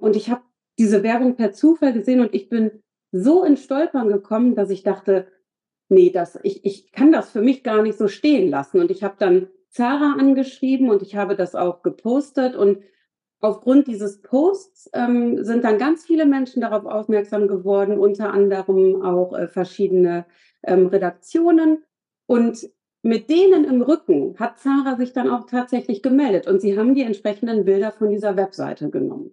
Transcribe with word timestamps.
Und 0.00 0.16
ich 0.16 0.30
habe 0.30 0.42
diese 0.78 1.02
Werbung 1.02 1.36
per 1.36 1.52
Zufall 1.52 1.92
gesehen 1.92 2.20
und 2.20 2.34
ich 2.34 2.48
bin 2.48 2.82
so 3.12 3.44
in 3.44 3.56
Stolpern 3.56 4.08
gekommen, 4.08 4.54
dass 4.54 4.70
ich 4.70 4.82
dachte, 4.82 5.26
nee, 5.88 6.10
das, 6.10 6.38
ich, 6.42 6.64
ich 6.64 6.92
kann 6.92 7.12
das 7.12 7.30
für 7.30 7.42
mich 7.42 7.62
gar 7.62 7.82
nicht 7.82 7.98
so 7.98 8.08
stehen 8.08 8.48
lassen. 8.48 8.80
Und 8.80 8.90
ich 8.90 9.02
habe 9.02 9.16
dann 9.18 9.48
Zara 9.68 10.14
angeschrieben 10.18 10.90
und 10.90 11.02
ich 11.02 11.16
habe 11.16 11.36
das 11.36 11.54
auch 11.54 11.82
gepostet 11.82 12.56
und 12.56 12.78
aufgrund 13.40 13.86
dieses 13.86 14.20
Posts 14.20 14.90
ähm, 14.92 15.44
sind 15.44 15.64
dann 15.64 15.78
ganz 15.78 16.04
viele 16.04 16.26
Menschen 16.26 16.60
darauf 16.60 16.84
aufmerksam 16.84 17.48
geworden, 17.48 17.98
unter 17.98 18.32
anderem 18.32 19.02
auch 19.02 19.32
äh, 19.36 19.48
verschiedene 19.48 20.26
ähm, 20.62 20.86
Redaktionen. 20.86 21.84
Und 22.26 22.68
mit 23.02 23.30
denen 23.30 23.64
im 23.64 23.80
Rücken 23.80 24.38
hat 24.38 24.58
Zara 24.58 24.96
sich 24.96 25.12
dann 25.12 25.30
auch 25.30 25.46
tatsächlich 25.46 26.02
gemeldet 26.02 26.46
und 26.46 26.60
sie 26.60 26.78
haben 26.78 26.94
die 26.94 27.02
entsprechenden 27.02 27.64
Bilder 27.64 27.92
von 27.92 28.10
dieser 28.10 28.36
Webseite 28.36 28.90
genommen. 28.90 29.32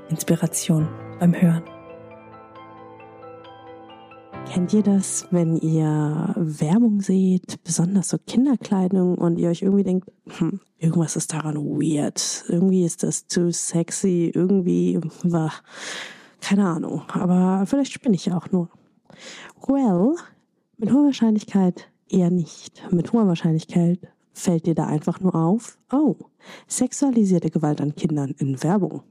Inspiration 0.11 0.87
beim 1.19 1.33
Hören. 1.33 1.63
Kennt 4.47 4.73
ihr 4.73 4.83
das, 4.83 5.27
wenn 5.31 5.55
ihr 5.55 6.33
Werbung 6.35 6.99
seht, 6.99 7.63
besonders 7.63 8.09
so 8.09 8.17
Kinderkleidung 8.17 9.17
und 9.17 9.37
ihr 9.37 9.49
euch 9.49 9.61
irgendwie 9.61 9.85
denkt, 9.85 10.11
hm, 10.27 10.59
irgendwas 10.77 11.15
ist 11.15 11.31
daran 11.31 11.55
weird, 11.55 12.43
irgendwie 12.49 12.83
ist 12.83 13.03
das 13.03 13.27
zu 13.27 13.51
sexy, 13.53 14.31
irgendwie, 14.35 14.99
war, 15.23 15.53
keine 16.41 16.67
Ahnung, 16.67 17.03
aber 17.13 17.65
vielleicht 17.65 17.93
spinne 17.93 18.15
ich 18.15 18.25
ja 18.25 18.35
auch 18.35 18.51
nur. 18.51 18.69
Well, 19.65 20.15
mit 20.77 20.91
hoher 20.91 21.05
Wahrscheinlichkeit 21.05 21.89
eher 22.09 22.31
nicht. 22.31 22.83
Mit 22.91 23.13
hoher 23.13 23.27
Wahrscheinlichkeit 23.27 23.99
fällt 24.33 24.65
dir 24.65 24.75
da 24.75 24.87
einfach 24.87 25.21
nur 25.21 25.35
auf, 25.35 25.77
oh, 25.93 26.15
sexualisierte 26.67 27.51
Gewalt 27.51 27.79
an 27.79 27.95
Kindern 27.95 28.35
in 28.37 28.61
Werbung. 28.63 29.03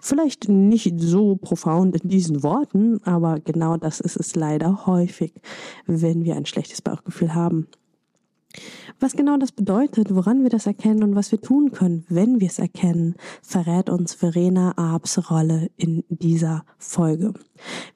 Vielleicht 0.00 0.48
nicht 0.48 1.00
so 1.00 1.36
profound 1.36 2.00
in 2.02 2.08
diesen 2.08 2.42
Worten, 2.42 3.02
aber 3.04 3.40
genau 3.40 3.76
das 3.76 4.00
ist 4.00 4.16
es 4.16 4.34
leider 4.36 4.86
häufig, 4.86 5.32
wenn 5.86 6.24
wir 6.24 6.36
ein 6.36 6.46
schlechtes 6.46 6.82
Bauchgefühl 6.82 7.34
haben. 7.34 7.68
Was 9.00 9.12
genau 9.12 9.36
das 9.36 9.52
bedeutet, 9.52 10.12
woran 10.14 10.42
wir 10.42 10.50
das 10.50 10.66
erkennen 10.66 11.04
und 11.04 11.14
was 11.14 11.30
wir 11.30 11.40
tun 11.40 11.70
können, 11.70 12.04
wenn 12.08 12.40
wir 12.40 12.48
es 12.48 12.58
erkennen, 12.58 13.14
verrät 13.42 13.90
uns 13.90 14.14
Verena 14.14 14.72
Abs 14.76 15.30
Rolle 15.30 15.70
in 15.76 16.02
dieser 16.08 16.64
Folge. 16.78 17.34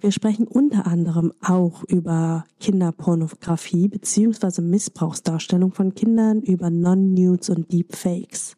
Wir 0.01 0.13
sprechen 0.13 0.47
unter 0.47 0.87
anderem 0.87 1.33
auch 1.43 1.83
über 1.85 2.45
Kinderpornografie 2.61 3.89
bzw. 3.89 4.61
Missbrauchsdarstellung 4.61 5.73
von 5.73 5.95
Kindern, 5.95 6.41
über 6.43 6.71
Non-Nudes 6.71 7.51
und 7.51 7.73
Deepfakes. 7.73 8.57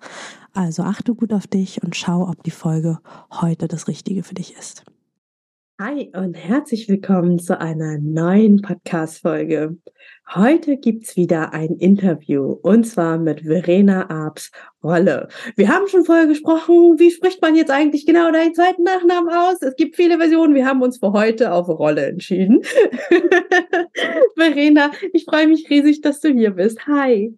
Also 0.55 0.84
achte 0.84 1.14
gut 1.14 1.33
auf 1.33 1.48
dich 1.48 1.83
und 1.83 1.97
schau, 1.97 2.28
ob 2.28 2.44
die 2.44 2.52
Folge 2.52 3.00
heute 3.41 3.66
das 3.66 3.88
Richtige 3.88 4.22
für 4.22 4.34
dich 4.34 4.56
ist. 4.56 4.84
Hi 5.80 6.12
und 6.14 6.34
herzlich 6.34 6.88
willkommen 6.88 7.41
zu 7.41 7.58
einer 7.61 7.98
neuen 7.98 8.62
Podcast-Folge. 8.62 9.77
Heute 10.33 10.77
gibt's 10.77 11.17
wieder 11.17 11.52
ein 11.52 11.79
Interview 11.79 12.52
und 12.62 12.84
zwar 12.84 13.18
mit 13.18 13.40
Verena 13.40 14.08
Abs 14.08 14.52
Rolle. 14.84 15.27
Wir 15.56 15.70
haben 15.70 15.89
schon 15.89 16.05
vorher 16.05 16.29
gesprochen, 16.29 17.00
wie 17.00 17.11
spricht 17.11 17.42
man 17.42 17.56
jetzt 17.56 17.73
eigentlich 17.73 18.06
genau 18.06 18.30
deinen 18.30 18.55
zweiten 18.55 18.84
Nachnamen 18.84 19.30
aus? 19.30 19.61
Es 19.61 19.74
gibt 19.74 19.96
viele 19.96 20.18
Versionen. 20.18 20.55
Wir 20.55 20.67
haben 20.67 20.83
uns 20.83 20.98
für 20.98 21.12
heute 21.12 21.52
auf 21.52 21.68
Rolle 21.68 22.06
entschieden. 22.06 22.62
Verena, 24.36 24.92
ich 25.12 25.24
freue 25.24 25.48
mich 25.48 25.68
riesig, 25.68 26.00
dass 26.02 26.20
du 26.20 26.29
hier 26.29 26.52
bist. 26.52 26.86
Hi. 26.86 27.36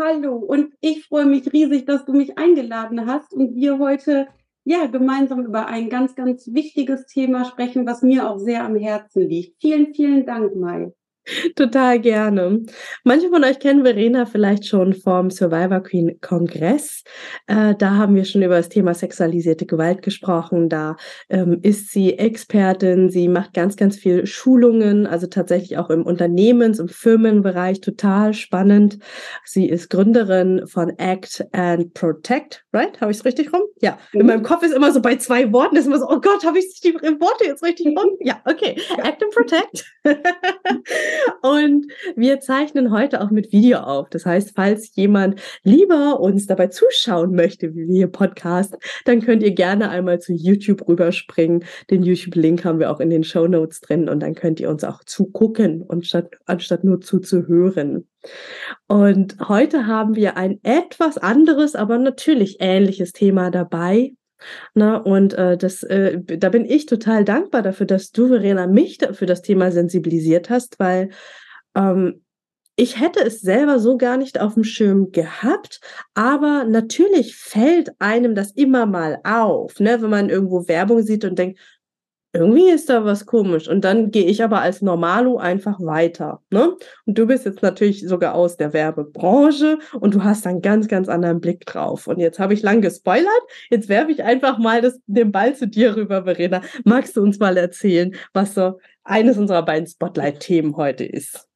Hallo 0.00 0.36
und 0.36 0.72
ich 0.80 1.04
freue 1.04 1.26
mich 1.26 1.52
riesig, 1.52 1.84
dass 1.84 2.06
du 2.06 2.14
mich 2.14 2.38
eingeladen 2.38 3.04
hast 3.04 3.34
und 3.34 3.54
wir 3.54 3.78
heute 3.78 4.28
ja 4.64 4.86
gemeinsam 4.86 5.44
über 5.44 5.66
ein 5.66 5.90
ganz, 5.90 6.14
ganz 6.14 6.46
wichtiges 6.54 7.04
Thema 7.04 7.44
sprechen, 7.44 7.86
was 7.86 8.00
mir 8.00 8.30
auch 8.30 8.38
sehr 8.38 8.64
am 8.64 8.76
Herzen 8.76 9.28
liegt. 9.28 9.60
Vielen, 9.60 9.92
vielen 9.92 10.24
Dank, 10.24 10.56
Mai. 10.56 10.94
Total 11.56 12.00
gerne. 12.00 12.62
Manche 13.04 13.28
von 13.28 13.44
euch 13.44 13.58
kennen 13.58 13.84
Verena 13.84 14.26
vielleicht 14.26 14.66
schon 14.66 14.94
vom 14.94 15.30
Survivor 15.30 15.80
Queen 15.80 16.18
Kongress. 16.20 17.04
Äh, 17.46 17.74
da 17.76 17.96
haben 17.96 18.14
wir 18.14 18.24
schon 18.24 18.42
über 18.42 18.56
das 18.56 18.68
Thema 18.68 18.94
sexualisierte 18.94 19.66
Gewalt 19.66 20.02
gesprochen. 20.02 20.68
Da 20.68 20.96
ähm, 21.28 21.58
ist 21.62 21.90
sie 21.90 22.18
Expertin. 22.18 23.10
Sie 23.10 23.28
macht 23.28 23.54
ganz, 23.54 23.76
ganz 23.76 23.96
viel 23.96 24.26
Schulungen, 24.26 25.06
also 25.06 25.26
tatsächlich 25.26 25.78
auch 25.78 25.90
im 25.90 26.04
Unternehmens-, 26.04 26.78
im 26.78 26.88
Firmenbereich. 26.88 27.80
Total 27.80 28.34
spannend. 28.34 28.98
Sie 29.44 29.68
ist 29.68 29.90
Gründerin 29.90 30.66
von 30.66 30.90
Act 30.98 31.44
and 31.52 31.94
Protect, 31.94 32.64
right? 32.72 33.00
Habe 33.00 33.12
ich 33.12 33.18
es 33.18 33.24
richtig 33.24 33.52
rum? 33.52 33.62
Ja. 33.80 33.98
In 34.12 34.26
meinem 34.26 34.42
Kopf 34.42 34.62
ist 34.62 34.74
immer 34.74 34.92
so 34.92 35.00
bei 35.00 35.16
zwei 35.16 35.52
Worten, 35.52 35.76
ist 35.76 35.86
immer 35.86 35.98
so, 35.98 36.08
oh 36.08 36.20
Gott, 36.20 36.44
habe 36.44 36.58
ich 36.58 36.80
die 36.80 36.94
Worte 36.94 37.44
jetzt 37.44 37.62
richtig 37.62 37.86
rum? 37.86 38.10
Ja, 38.22 38.40
okay. 38.44 38.76
Act 38.98 39.22
and 39.22 39.32
Protect. 39.32 39.84
Und 41.42 41.86
wir 42.16 42.40
zeichnen 42.40 42.90
heute 42.90 43.20
auch 43.20 43.30
mit 43.30 43.52
Video 43.52 43.78
auf. 43.78 44.08
Das 44.10 44.26
heißt, 44.26 44.52
falls 44.54 44.94
jemand 44.94 45.40
lieber 45.62 46.20
uns 46.20 46.46
dabei 46.46 46.68
zuschauen 46.68 47.34
möchte, 47.34 47.74
wie 47.74 47.88
wir 47.88 47.94
hier 47.94 48.08
Podcast, 48.08 48.76
dann 49.04 49.20
könnt 49.20 49.42
ihr 49.42 49.52
gerne 49.52 49.90
einmal 49.90 50.20
zu 50.20 50.32
YouTube 50.32 50.86
rüberspringen. 50.88 51.64
Den 51.90 52.02
YouTube-Link 52.02 52.64
haben 52.64 52.78
wir 52.78 52.90
auch 52.90 53.00
in 53.00 53.10
den 53.10 53.24
Show 53.24 53.46
Notes 53.46 53.80
drin 53.80 54.08
und 54.08 54.20
dann 54.20 54.34
könnt 54.34 54.60
ihr 54.60 54.70
uns 54.70 54.84
auch 54.84 55.04
zugucken 55.04 55.82
und 55.82 56.06
statt, 56.06 56.30
anstatt 56.46 56.84
nur 56.84 57.00
zuzuhören. 57.00 58.06
Und 58.86 59.36
heute 59.48 59.86
haben 59.86 60.14
wir 60.14 60.36
ein 60.36 60.60
etwas 60.62 61.16
anderes, 61.16 61.74
aber 61.74 61.98
natürlich 61.98 62.58
ähnliches 62.60 63.12
Thema 63.12 63.50
dabei. 63.50 64.12
Na, 64.74 64.96
und 64.96 65.34
äh, 65.34 65.56
das, 65.56 65.82
äh, 65.82 66.20
da 66.20 66.48
bin 66.48 66.64
ich 66.64 66.86
total 66.86 67.24
dankbar 67.24 67.62
dafür, 67.62 67.86
dass 67.86 68.10
du, 68.10 68.28
Verena, 68.28 68.66
mich 68.66 68.98
für 69.12 69.26
das 69.26 69.42
Thema 69.42 69.70
sensibilisiert 69.70 70.50
hast, 70.50 70.78
weil 70.78 71.10
ähm, 71.74 72.22
ich 72.76 72.98
hätte 72.98 73.20
es 73.20 73.40
selber 73.40 73.78
so 73.78 73.98
gar 73.98 74.16
nicht 74.16 74.40
auf 74.40 74.54
dem 74.54 74.64
Schirm 74.64 75.12
gehabt, 75.12 75.80
aber 76.14 76.64
natürlich 76.64 77.36
fällt 77.36 77.90
einem 77.98 78.34
das 78.34 78.52
immer 78.52 78.86
mal 78.86 79.20
auf, 79.22 79.80
ne, 79.80 80.00
wenn 80.00 80.10
man 80.10 80.30
irgendwo 80.30 80.66
Werbung 80.66 81.02
sieht 81.02 81.24
und 81.24 81.38
denkt, 81.38 81.58
irgendwie 82.32 82.70
ist 82.70 82.88
da 82.88 83.04
was 83.04 83.26
komisch. 83.26 83.68
Und 83.68 83.84
dann 83.84 84.10
gehe 84.10 84.26
ich 84.26 84.42
aber 84.42 84.60
als 84.60 84.82
Normalo 84.82 85.38
einfach 85.38 85.80
weiter. 85.80 86.42
Ne? 86.50 86.76
Und 87.06 87.18
du 87.18 87.26
bist 87.26 87.44
jetzt 87.44 87.62
natürlich 87.62 88.06
sogar 88.06 88.34
aus 88.34 88.56
der 88.56 88.72
Werbebranche 88.72 89.78
und 90.00 90.14
du 90.14 90.22
hast 90.22 90.46
einen 90.46 90.62
ganz, 90.62 90.86
ganz 90.86 91.08
anderen 91.08 91.40
Blick 91.40 91.66
drauf. 91.66 92.06
Und 92.06 92.18
jetzt 92.18 92.38
habe 92.38 92.54
ich 92.54 92.62
lang 92.62 92.82
gespoilert. 92.82 93.42
Jetzt 93.70 93.88
werfe 93.88 94.12
ich 94.12 94.22
einfach 94.22 94.58
mal 94.58 94.80
das, 94.80 95.00
den 95.06 95.32
Ball 95.32 95.56
zu 95.56 95.66
dir 95.66 95.96
rüber, 95.96 96.24
Verena. 96.24 96.62
Magst 96.84 97.16
du 97.16 97.22
uns 97.22 97.38
mal 97.38 97.56
erzählen, 97.56 98.14
was 98.32 98.54
so 98.54 98.78
eines 99.02 99.36
unserer 99.36 99.64
beiden 99.64 99.88
Spotlight-Themen 99.88 100.76
heute 100.76 101.04
ist? 101.04 101.48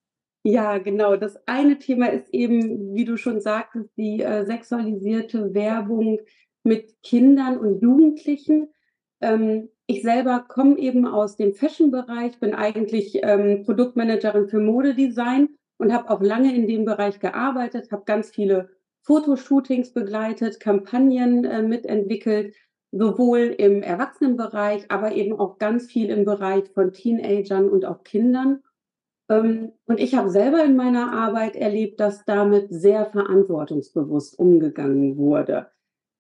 Ja, 0.43 0.79
genau. 0.79 1.17
Das 1.17 1.39
eine 1.47 1.79
Thema 1.79 2.13
ist 2.13 2.29
eben, 2.35 2.95
wie 2.95 3.05
du 3.05 3.17
schon 3.17 3.41
sagtest, 3.41 3.89
die 3.97 4.21
äh, 4.21 4.45
sexualisierte 4.45 5.55
Werbung 5.55 6.19
mit 6.65 7.01
Kindern 7.03 7.59
und 7.59 7.81
Jugendlichen. 7.81 8.69
Ähm, 9.21 9.71
ich 9.87 10.03
selber 10.03 10.45
komme 10.49 10.79
eben 10.79 11.07
aus 11.07 11.37
dem 11.37 11.55
Fashion-Bereich, 11.55 12.41
bin 12.41 12.55
eigentlich 12.55 13.19
ähm, 13.23 13.65
Produktmanagerin 13.65 14.49
für 14.49 14.61
Modedesign 14.61 15.51
und 15.79 15.93
habe 15.93 16.11
auch 16.11 16.23
lange 16.23 16.55
in 16.55 16.67
dem 16.67 16.85
Bereich 16.85 17.21
gearbeitet, 17.21 17.93
habe 17.93 18.05
ganz 18.07 18.31
viele 18.31 18.71
Fotoshootings 19.03 19.93
begleitet, 19.93 20.61
Kampagnen 20.61 21.45
äh, 21.45 21.63
mitentwickelt, 21.63 22.55
sowohl 22.93 23.55
im 23.59 23.83
Erwachsenenbereich, 23.83 24.91
aber 24.91 25.13
eben 25.13 25.39
auch 25.39 25.59
ganz 25.59 25.87
viel 25.87 26.09
im 26.09 26.25
Bereich 26.25 26.71
von 26.71 26.93
Teenagern 26.93 27.69
und 27.69 27.85
auch 27.85 28.05
Kindern. 28.05 28.63
Ähm, 29.29 29.73
und 29.87 30.01
ich 30.01 30.15
habe 30.15 30.31
selber 30.31 30.65
in 30.65 30.77
meiner 30.77 31.13
Arbeit 31.13 31.57
erlebt, 31.57 32.01
dass 32.01 32.25
damit 32.25 32.69
sehr 32.71 33.05
verantwortungsbewusst 33.07 34.39
umgegangen 34.39 35.19
wurde. 35.19 35.67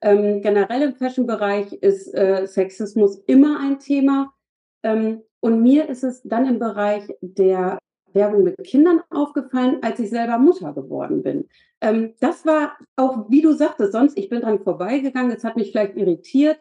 Ähm, 0.04 0.42
generell 0.42 0.82
im 0.82 0.94
Fashion-Bereich 0.94 1.72
ist 1.72 2.14
äh, 2.14 2.46
Sexismus 2.46 3.22
immer 3.26 3.58
ein 3.58 3.78
Thema. 3.78 4.34
Ähm, 4.82 5.22
und 5.40 5.62
mir 5.62 5.88
ist 5.88 6.04
es 6.04 6.22
dann 6.24 6.46
im 6.46 6.58
Bereich 6.58 7.04
der 7.22 7.78
Werbung 8.12 8.44
mit 8.44 8.58
Kindern 8.64 9.00
aufgefallen, 9.08 9.78
als 9.80 9.98
ich 10.00 10.10
selber 10.10 10.36
Mutter 10.36 10.74
geworden 10.74 11.22
bin. 11.22 11.48
Ähm, 11.80 12.12
das 12.20 12.44
war 12.44 12.76
auch, 12.96 13.30
wie 13.30 13.40
du 13.40 13.52
sagtest, 13.52 13.92
sonst, 13.92 14.18
ich 14.18 14.28
bin 14.28 14.42
dran 14.42 14.62
vorbeigegangen, 14.62 15.32
es 15.32 15.42
hat 15.42 15.56
mich 15.56 15.70
vielleicht 15.70 15.96
irritiert 15.96 16.58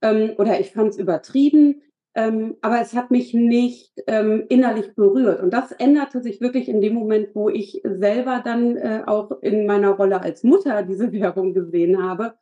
ähm, 0.00 0.32
oder 0.38 0.58
ich 0.58 0.72
fand 0.72 0.88
es 0.88 0.98
übertrieben, 0.98 1.82
ähm, 2.14 2.56
aber 2.62 2.80
es 2.80 2.94
hat 2.94 3.10
mich 3.10 3.34
nicht 3.34 3.92
ähm, 4.06 4.46
innerlich 4.48 4.94
berührt. 4.94 5.42
Und 5.42 5.50
das 5.52 5.70
änderte 5.70 6.22
sich 6.22 6.40
wirklich 6.40 6.70
in 6.70 6.80
dem 6.80 6.94
Moment, 6.94 7.34
wo 7.34 7.50
ich 7.50 7.82
selber 7.84 8.40
dann 8.42 8.78
äh, 8.78 9.02
auch 9.04 9.42
in 9.42 9.66
meiner 9.66 9.90
Rolle 9.90 10.22
als 10.22 10.44
Mutter 10.44 10.82
diese 10.82 11.12
Werbung 11.12 11.52
gesehen 11.52 12.02
habe 12.02 12.32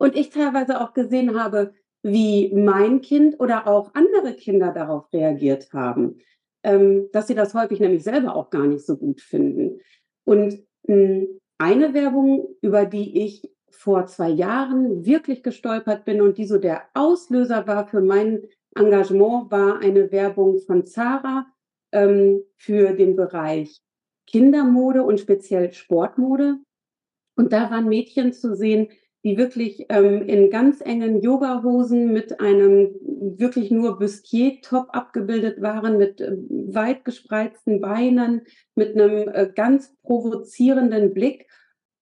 und 0.00 0.16
ich 0.16 0.30
teilweise 0.30 0.80
auch 0.80 0.94
gesehen 0.94 1.38
habe, 1.38 1.74
wie 2.02 2.50
mein 2.54 3.02
Kind 3.02 3.38
oder 3.38 3.66
auch 3.66 3.94
andere 3.94 4.34
Kinder 4.34 4.72
darauf 4.72 5.12
reagiert 5.12 5.72
haben, 5.74 6.18
ähm, 6.62 7.08
dass 7.12 7.26
sie 7.26 7.34
das 7.34 7.52
häufig 7.52 7.80
nämlich 7.80 8.02
selber 8.02 8.34
auch 8.34 8.48
gar 8.48 8.66
nicht 8.66 8.84
so 8.86 8.96
gut 8.96 9.20
finden. 9.20 9.80
Und 10.24 10.58
hm, 10.86 11.38
eine 11.58 11.92
Werbung, 11.92 12.48
über 12.62 12.86
die 12.86 13.22
ich 13.24 13.52
vor 13.70 14.06
zwei 14.06 14.30
Jahren 14.30 15.04
wirklich 15.04 15.42
gestolpert 15.42 16.06
bin 16.06 16.22
und 16.22 16.38
die 16.38 16.46
so 16.46 16.56
der 16.56 16.84
Auslöser 16.94 17.66
war 17.66 17.86
für 17.86 18.00
mein 18.00 18.42
Engagement, 18.74 19.50
war 19.50 19.80
eine 19.80 20.10
Werbung 20.10 20.60
von 20.60 20.86
Zara 20.86 21.46
ähm, 21.92 22.42
für 22.56 22.94
den 22.94 23.16
Bereich 23.16 23.82
Kindermode 24.26 25.02
und 25.02 25.20
speziell 25.20 25.72
Sportmode. 25.72 26.56
Und 27.36 27.52
da 27.52 27.70
waren 27.70 27.88
Mädchen 27.88 28.32
zu 28.32 28.54
sehen, 28.54 28.88
die 29.22 29.36
wirklich 29.36 29.86
ähm, 29.90 30.22
in 30.22 30.50
ganz 30.50 30.80
engen 30.80 31.20
Yogahosen 31.20 32.12
mit 32.12 32.40
einem 32.40 32.94
wirklich 33.38 33.70
nur 33.70 33.98
Bustier-Top 33.98 34.88
abgebildet 34.90 35.60
waren, 35.60 35.98
mit 35.98 36.20
äh, 36.20 36.36
weit 36.48 37.04
gespreizten 37.04 37.80
Beinen, 37.80 38.42
mit 38.74 38.94
einem 38.94 39.28
äh, 39.28 39.50
ganz 39.54 39.94
provozierenden 40.02 41.12
Blick. 41.12 41.46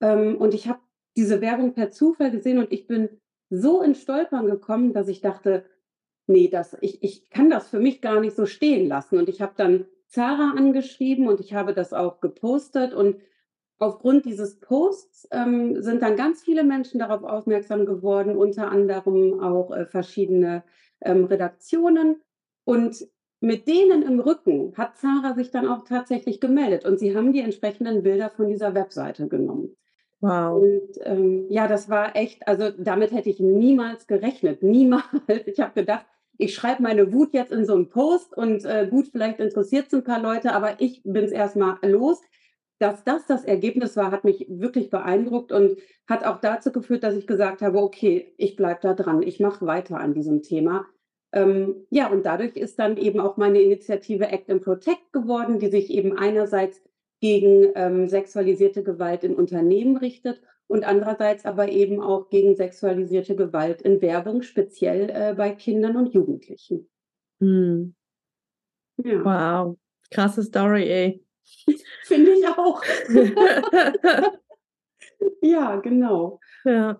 Ähm, 0.00 0.36
und 0.36 0.54
ich 0.54 0.68
habe 0.68 0.80
diese 1.16 1.40
Werbung 1.40 1.74
per 1.74 1.90
Zufall 1.90 2.30
gesehen 2.30 2.58
und 2.58 2.70
ich 2.72 2.86
bin 2.86 3.08
so 3.50 3.82
in 3.82 3.96
Stolpern 3.96 4.46
gekommen, 4.46 4.92
dass 4.92 5.08
ich 5.08 5.20
dachte, 5.20 5.64
nee, 6.28 6.48
das, 6.48 6.76
ich, 6.80 7.02
ich 7.02 7.30
kann 7.30 7.50
das 7.50 7.68
für 7.68 7.80
mich 7.80 8.00
gar 8.00 8.20
nicht 8.20 8.36
so 8.36 8.46
stehen 8.46 8.86
lassen. 8.86 9.18
Und 9.18 9.28
ich 9.28 9.40
habe 9.40 9.54
dann 9.56 9.86
Zara 10.06 10.54
angeschrieben 10.56 11.26
und 11.26 11.40
ich 11.40 11.54
habe 11.54 11.74
das 11.74 11.92
auch 11.92 12.20
gepostet 12.20 12.94
und 12.94 13.16
Aufgrund 13.80 14.24
dieses 14.24 14.58
Posts 14.58 15.28
ähm, 15.30 15.82
sind 15.82 16.02
dann 16.02 16.16
ganz 16.16 16.42
viele 16.42 16.64
Menschen 16.64 16.98
darauf 16.98 17.22
aufmerksam 17.22 17.86
geworden, 17.86 18.36
unter 18.36 18.70
anderem 18.70 19.40
auch 19.40 19.70
äh, 19.70 19.86
verschiedene 19.86 20.64
ähm, 21.00 21.24
Redaktionen. 21.24 22.20
Und 22.64 23.06
mit 23.40 23.68
denen 23.68 24.02
im 24.02 24.18
Rücken 24.18 24.74
hat 24.76 24.98
Zara 24.98 25.34
sich 25.34 25.52
dann 25.52 25.68
auch 25.68 25.84
tatsächlich 25.84 26.40
gemeldet 26.40 26.84
und 26.84 26.98
sie 26.98 27.16
haben 27.16 27.32
die 27.32 27.40
entsprechenden 27.40 28.02
Bilder 28.02 28.30
von 28.30 28.48
dieser 28.48 28.74
Webseite 28.74 29.28
genommen. 29.28 29.76
Wow. 30.20 30.60
Und 30.60 30.98
ähm, 31.04 31.46
ja, 31.48 31.68
das 31.68 31.88
war 31.88 32.16
echt, 32.16 32.48
also 32.48 32.70
damit 32.76 33.12
hätte 33.12 33.30
ich 33.30 33.38
niemals 33.38 34.08
gerechnet, 34.08 34.64
niemals. 34.64 35.04
Ich 35.46 35.60
habe 35.60 35.74
gedacht, 35.74 36.04
ich 36.36 36.54
schreibe 36.54 36.82
meine 36.82 37.12
Wut 37.12 37.32
jetzt 37.32 37.52
in 37.52 37.64
so 37.64 37.74
einen 37.74 37.88
Post 37.88 38.36
und 38.36 38.64
äh, 38.64 38.88
gut, 38.90 39.08
vielleicht 39.12 39.38
interessiert 39.38 39.86
es 39.86 39.94
ein 39.94 40.04
paar 40.04 40.20
Leute, 40.20 40.52
aber 40.52 40.80
ich 40.80 41.02
bin 41.04 41.24
es 41.24 41.32
erstmal 41.32 41.78
los 41.82 42.20
dass 42.78 43.04
das 43.04 43.26
das 43.26 43.44
Ergebnis 43.44 43.96
war, 43.96 44.10
hat 44.10 44.24
mich 44.24 44.46
wirklich 44.48 44.90
beeindruckt 44.90 45.52
und 45.52 45.78
hat 46.06 46.24
auch 46.24 46.40
dazu 46.40 46.72
geführt, 46.72 47.02
dass 47.02 47.14
ich 47.14 47.26
gesagt 47.26 47.62
habe, 47.62 47.78
okay, 47.78 48.32
ich 48.36 48.56
bleibe 48.56 48.80
da 48.82 48.94
dran, 48.94 49.22
ich 49.22 49.40
mache 49.40 49.66
weiter 49.66 49.98
an 49.98 50.14
diesem 50.14 50.42
Thema. 50.42 50.86
Ähm, 51.32 51.86
ja, 51.90 52.10
und 52.10 52.24
dadurch 52.24 52.56
ist 52.56 52.78
dann 52.78 52.96
eben 52.96 53.20
auch 53.20 53.36
meine 53.36 53.60
Initiative 53.60 54.28
Act 54.28 54.48
and 54.50 54.62
Protect 54.62 55.12
geworden, 55.12 55.58
die 55.58 55.68
sich 55.68 55.90
eben 55.90 56.16
einerseits 56.16 56.80
gegen 57.20 57.72
ähm, 57.74 58.08
sexualisierte 58.08 58.82
Gewalt 58.82 59.24
in 59.24 59.34
Unternehmen 59.34 59.96
richtet 59.96 60.40
und 60.68 60.84
andererseits 60.84 61.44
aber 61.44 61.68
eben 61.68 62.00
auch 62.00 62.30
gegen 62.30 62.54
sexualisierte 62.54 63.34
Gewalt 63.34 63.82
in 63.82 64.00
Werbung, 64.00 64.42
speziell 64.42 65.10
äh, 65.10 65.34
bei 65.34 65.50
Kindern 65.50 65.96
und 65.96 66.14
Jugendlichen. 66.14 66.88
Hm. 67.40 67.94
Ja. 69.04 69.24
Wow, 69.24 69.78
krasse 70.10 70.42
Story, 70.42 70.88
ey. 70.88 71.27
Finde 72.04 72.32
ich 72.32 72.46
auch. 72.46 72.82
ja, 75.42 75.76
genau. 75.76 76.40
Ja. 76.64 76.98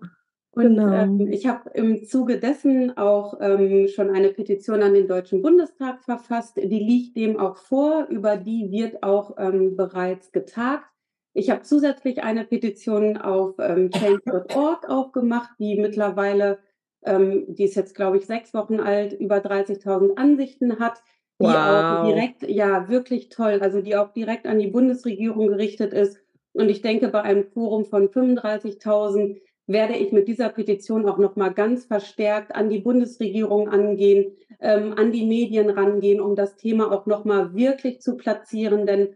Und 0.58 0.74
genau. 0.74 0.92
ähm, 0.92 1.28
ich 1.30 1.46
habe 1.46 1.70
im 1.74 2.04
Zuge 2.04 2.40
dessen 2.40 2.96
auch 2.96 3.38
ähm, 3.40 3.86
schon 3.86 4.10
eine 4.10 4.30
Petition 4.30 4.82
an 4.82 4.94
den 4.94 5.06
Deutschen 5.06 5.40
Bundestag 5.40 6.02
verfasst. 6.02 6.56
Die 6.56 6.80
liegt 6.80 7.16
dem 7.16 7.38
auch 7.38 7.56
vor, 7.56 8.06
über 8.08 8.36
die 8.36 8.70
wird 8.72 9.04
auch 9.04 9.36
ähm, 9.38 9.76
bereits 9.76 10.32
getagt. 10.32 10.84
Ich 11.32 11.50
habe 11.50 11.62
zusätzlich 11.62 12.24
eine 12.24 12.44
Petition 12.44 13.16
auf 13.18 13.54
ähm, 13.60 13.90
change.org 13.92 14.88
auch 14.88 15.12
gemacht, 15.12 15.50
die 15.60 15.78
mittlerweile, 15.78 16.58
ähm, 17.04 17.44
die 17.46 17.64
ist 17.64 17.76
jetzt, 17.76 17.94
glaube 17.94 18.16
ich, 18.16 18.26
sechs 18.26 18.52
Wochen 18.52 18.80
alt, 18.80 19.12
über 19.12 19.36
30.000 19.36 20.16
Ansichten 20.16 20.80
hat 20.80 21.00
die 21.40 21.44
wow. 21.44 21.54
auch 21.54 22.06
direkt, 22.06 22.48
ja, 22.48 22.88
wirklich 22.88 23.28
toll, 23.28 23.60
also 23.60 23.80
die 23.80 23.96
auch 23.96 24.12
direkt 24.12 24.46
an 24.46 24.58
die 24.58 24.66
Bundesregierung 24.66 25.48
gerichtet 25.48 25.92
ist. 25.92 26.18
Und 26.52 26.68
ich 26.68 26.82
denke, 26.82 27.08
bei 27.08 27.22
einem 27.22 27.44
Forum 27.44 27.84
von 27.84 28.08
35.000 28.08 29.40
werde 29.68 29.94
ich 29.94 30.12
mit 30.12 30.26
dieser 30.26 30.48
Petition 30.48 31.08
auch 31.08 31.18
nochmal 31.18 31.52
ganz 31.52 31.84
verstärkt 31.84 32.56
an 32.56 32.70
die 32.70 32.80
Bundesregierung 32.80 33.68
angehen, 33.68 34.34
ähm, 34.60 34.94
an 34.96 35.12
die 35.12 35.26
Medien 35.26 35.70
rangehen, 35.70 36.20
um 36.20 36.34
das 36.34 36.56
Thema 36.56 36.90
auch 36.90 37.06
nochmal 37.06 37.54
wirklich 37.54 38.00
zu 38.00 38.16
platzieren. 38.16 38.86
Denn 38.86 39.14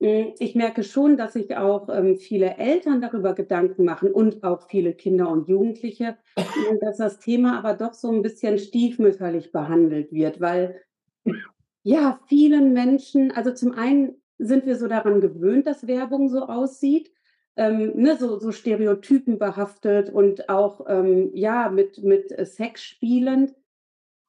mh, 0.00 0.08
hm, 0.08 0.34
ich 0.40 0.56
merke 0.56 0.82
schon, 0.82 1.16
dass 1.16 1.34
sich 1.34 1.56
auch 1.56 1.88
ähm, 1.88 2.18
viele 2.18 2.58
Eltern 2.58 3.00
darüber 3.00 3.34
Gedanken 3.34 3.84
machen 3.84 4.12
und 4.12 4.42
auch 4.42 4.68
viele 4.68 4.94
Kinder 4.94 5.30
und 5.30 5.48
Jugendliche, 5.48 6.18
dass 6.80 6.98
das 6.98 7.20
Thema 7.20 7.56
aber 7.58 7.74
doch 7.74 7.94
so 7.94 8.10
ein 8.10 8.22
bisschen 8.22 8.58
stiefmütterlich 8.58 9.52
behandelt 9.52 10.12
wird, 10.12 10.40
weil 10.40 10.82
ja, 11.84 12.18
vielen 12.26 12.72
Menschen, 12.72 13.30
also 13.30 13.52
zum 13.52 13.72
einen 13.72 14.16
sind 14.38 14.66
wir 14.66 14.76
so 14.76 14.88
daran 14.88 15.20
gewöhnt, 15.20 15.66
dass 15.66 15.86
Werbung 15.86 16.28
so 16.28 16.46
aussieht, 16.46 17.12
ähm, 17.56 17.92
ne, 17.94 18.16
so, 18.16 18.38
so 18.38 18.50
Stereotypen 18.52 19.38
behaftet 19.38 20.10
und 20.10 20.48
auch 20.48 20.86
ähm, 20.88 21.30
ja 21.34 21.68
mit, 21.68 22.02
mit 22.02 22.30
Sex 22.46 22.82
spielend. 22.82 23.54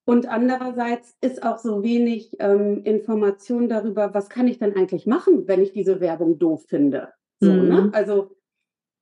Und 0.05 0.27
andererseits 0.27 1.17
ist 1.21 1.41
auch 1.41 1.57
so 1.57 1.81
wenig 1.81 2.35
ähm, 2.39 2.83
Information 2.83 3.69
darüber, 3.69 4.13
was 4.13 4.29
kann 4.29 4.47
ich 4.47 4.59
denn 4.59 4.75
eigentlich 4.75 5.07
machen, 5.07 5.47
wenn 5.47 5.61
ich 5.61 5.71
diese 5.71 5.99
Werbung 5.99 6.37
doof 6.37 6.65
finde. 6.67 7.13
So, 7.39 7.51
ne? 7.51 7.61
mhm. 7.61 7.69
ne? 7.69 7.89
Also 7.93 8.35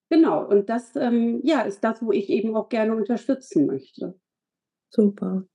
genau, 0.09 0.47
und 0.47 0.69
das 0.69 0.95
ähm, 0.95 1.41
ja, 1.44 1.61
ist 1.61 1.83
das, 1.83 2.01
wo 2.01 2.11
ich 2.11 2.29
eben 2.29 2.56
auch 2.56 2.69
gerne 2.69 2.95
unterstützen 2.95 3.65
möchte. 3.65 4.18
Super. 4.89 5.45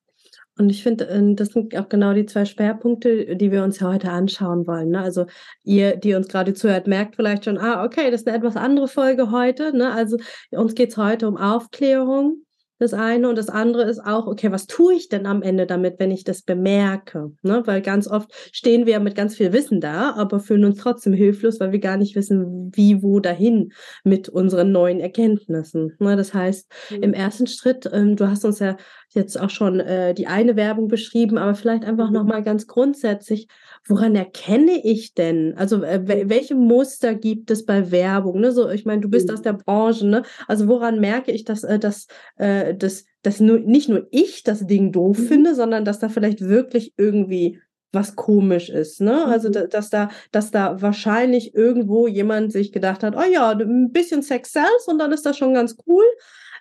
Und 0.59 0.71
ich 0.71 0.83
finde, 0.83 1.09
äh, 1.09 1.35
das 1.35 1.49
sind 1.51 1.77
auch 1.77 1.89
genau 1.89 2.13
die 2.13 2.27
zwei 2.27 2.45
Schwerpunkte, 2.45 3.37
die 3.37 3.53
wir 3.53 3.63
uns 3.63 3.79
ja 3.81 3.93
heute 3.93 4.11
anschauen 4.11 4.67
wollen. 4.67 4.91
Ne? 4.91 5.01
Also 5.01 5.27
ihr, 5.65 5.97
die 5.97 6.15
uns 6.15 6.29
gerade 6.29 6.53
zuhört, 6.53 6.87
merkt 6.87 7.17
vielleicht 7.17 7.45
schon, 7.45 7.59
ah, 7.59 7.85
okay, 7.85 8.11
das 8.11 8.23
ist 8.23 8.29
eine 8.29 8.37
etwas 8.37 8.57
andere 8.57 8.89
Folge 8.89 9.31
heute. 9.31 9.77
Ne? 9.77 9.93
Also 9.93 10.17
uns 10.51 10.75
geht 10.75 10.91
es 10.91 10.97
heute 10.97 11.29
um 11.29 11.37
Aufklärung, 11.37 12.43
das 12.79 12.95
eine. 12.95 13.29
Und 13.29 13.37
das 13.37 13.49
andere 13.49 13.83
ist 13.83 14.01
auch, 14.01 14.27
okay, 14.27 14.53
was 14.53 14.67
tue 14.67 14.95
ich 14.95 15.09
denn 15.09 15.27
am 15.27 15.43
Ende 15.43 15.67
damit, 15.67 15.99
wenn 15.99 16.11
ich 16.11 16.25
das 16.25 16.43
bemerke? 16.43 17.33
Ne? 17.43 17.63
Weil 17.67 17.83
ganz 17.83 18.09
oft 18.09 18.31
stehen 18.53 18.87
wir 18.87 19.01
mit 19.01 19.15
ganz 19.15 19.37
viel 19.37 19.53
Wissen 19.53 19.81
da, 19.81 20.15
aber 20.15 20.41
fühlen 20.41 20.65
uns 20.65 20.79
trotzdem 20.79 21.13
hilflos, 21.13 21.61
weil 21.61 21.73
wir 21.73 21.81
gar 21.81 21.97
nicht 21.97 22.15
wissen, 22.17 22.71
wie, 22.75 23.03
wo 23.03 23.21
dahin 23.21 23.73
mit 24.05 24.29
unseren 24.29 24.73
neuen 24.73 25.01
Erkenntnissen. 25.01 25.97
Ne? 25.99 26.17
Das 26.17 26.35
heißt, 26.35 26.71
mhm. 26.91 27.03
im 27.03 27.15
ersten 27.15 27.47
Schritt, 27.47 27.89
ähm, 27.93 28.17
du 28.17 28.29
hast 28.29 28.45
uns 28.45 28.59
ja 28.59 28.77
jetzt 29.11 29.41
auch 29.41 29.51
schon 29.51 29.81
äh, 29.81 30.15
die 30.15 30.27
eine 30.27 30.57
Werbung 30.57 30.89
beschrieben, 30.89 31.39
aber 31.39 31.55
vielleicht 31.55 31.85
einfach 31.85 32.09
mhm. 32.09 32.15
nochmal 32.15 32.43
ganz 32.43 32.67
grundsätzlich, 32.67 33.49
woran 33.89 34.15
erkenne 34.15 34.85
ich 34.85 35.15
denn? 35.15 35.55
Also 35.57 35.83
äh, 35.83 36.01
welche 36.29 36.55
Muster 36.55 37.15
gibt 37.15 37.51
es 37.51 37.65
bei 37.65 37.91
Werbung? 37.91 38.41
Ne? 38.41 38.53
So, 38.53 38.69
ich 38.69 38.85
meine, 38.85 39.01
du 39.01 39.09
bist 39.09 39.29
mhm. 39.29 39.35
aus 39.35 39.43
der 39.43 39.55
Branche, 39.55 40.07
ne? 40.07 40.23
Also 40.47 40.69
woran 40.69 41.01
merke 41.01 41.33
ich, 41.33 41.45
dass, 41.45 41.65
äh, 41.65 41.79
dass, 41.79 42.07
äh, 42.37 42.75
dass, 42.75 43.05
dass 43.23 43.41
nur, 43.41 43.59
nicht 43.59 43.89
nur 43.89 44.07
ich 44.11 44.43
das 44.43 44.67
Ding 44.67 44.93
doof 44.93 45.19
mhm. 45.19 45.25
finde, 45.25 45.55
sondern 45.55 45.85
dass 45.85 45.99
da 45.99 46.09
vielleicht 46.09 46.41
wirklich 46.41 46.95
irgendwie 46.97 47.61
was 47.91 48.17
komisch 48.17 48.69
ist, 48.69 49.01
ne? 49.01 49.25
Also 49.25 49.49
mhm. 49.49 49.71
dass 49.71 49.89
da, 49.89 50.11
dass 50.31 50.51
da 50.51 50.81
wahrscheinlich 50.83 51.55
irgendwo 51.55 52.07
jemand 52.07 52.53
sich 52.53 52.73
gedacht 52.73 53.03
hat, 53.03 53.17
oh 53.17 53.33
ja, 53.33 53.53
ein 53.53 53.93
bisschen 53.93 54.23
Sex 54.23 54.53
sells 54.53 54.87
und 54.87 54.99
dann 54.99 55.13
ist 55.13 55.25
das 55.25 55.39
schon 55.39 55.55
ganz 55.55 55.77
cool. 55.87 56.05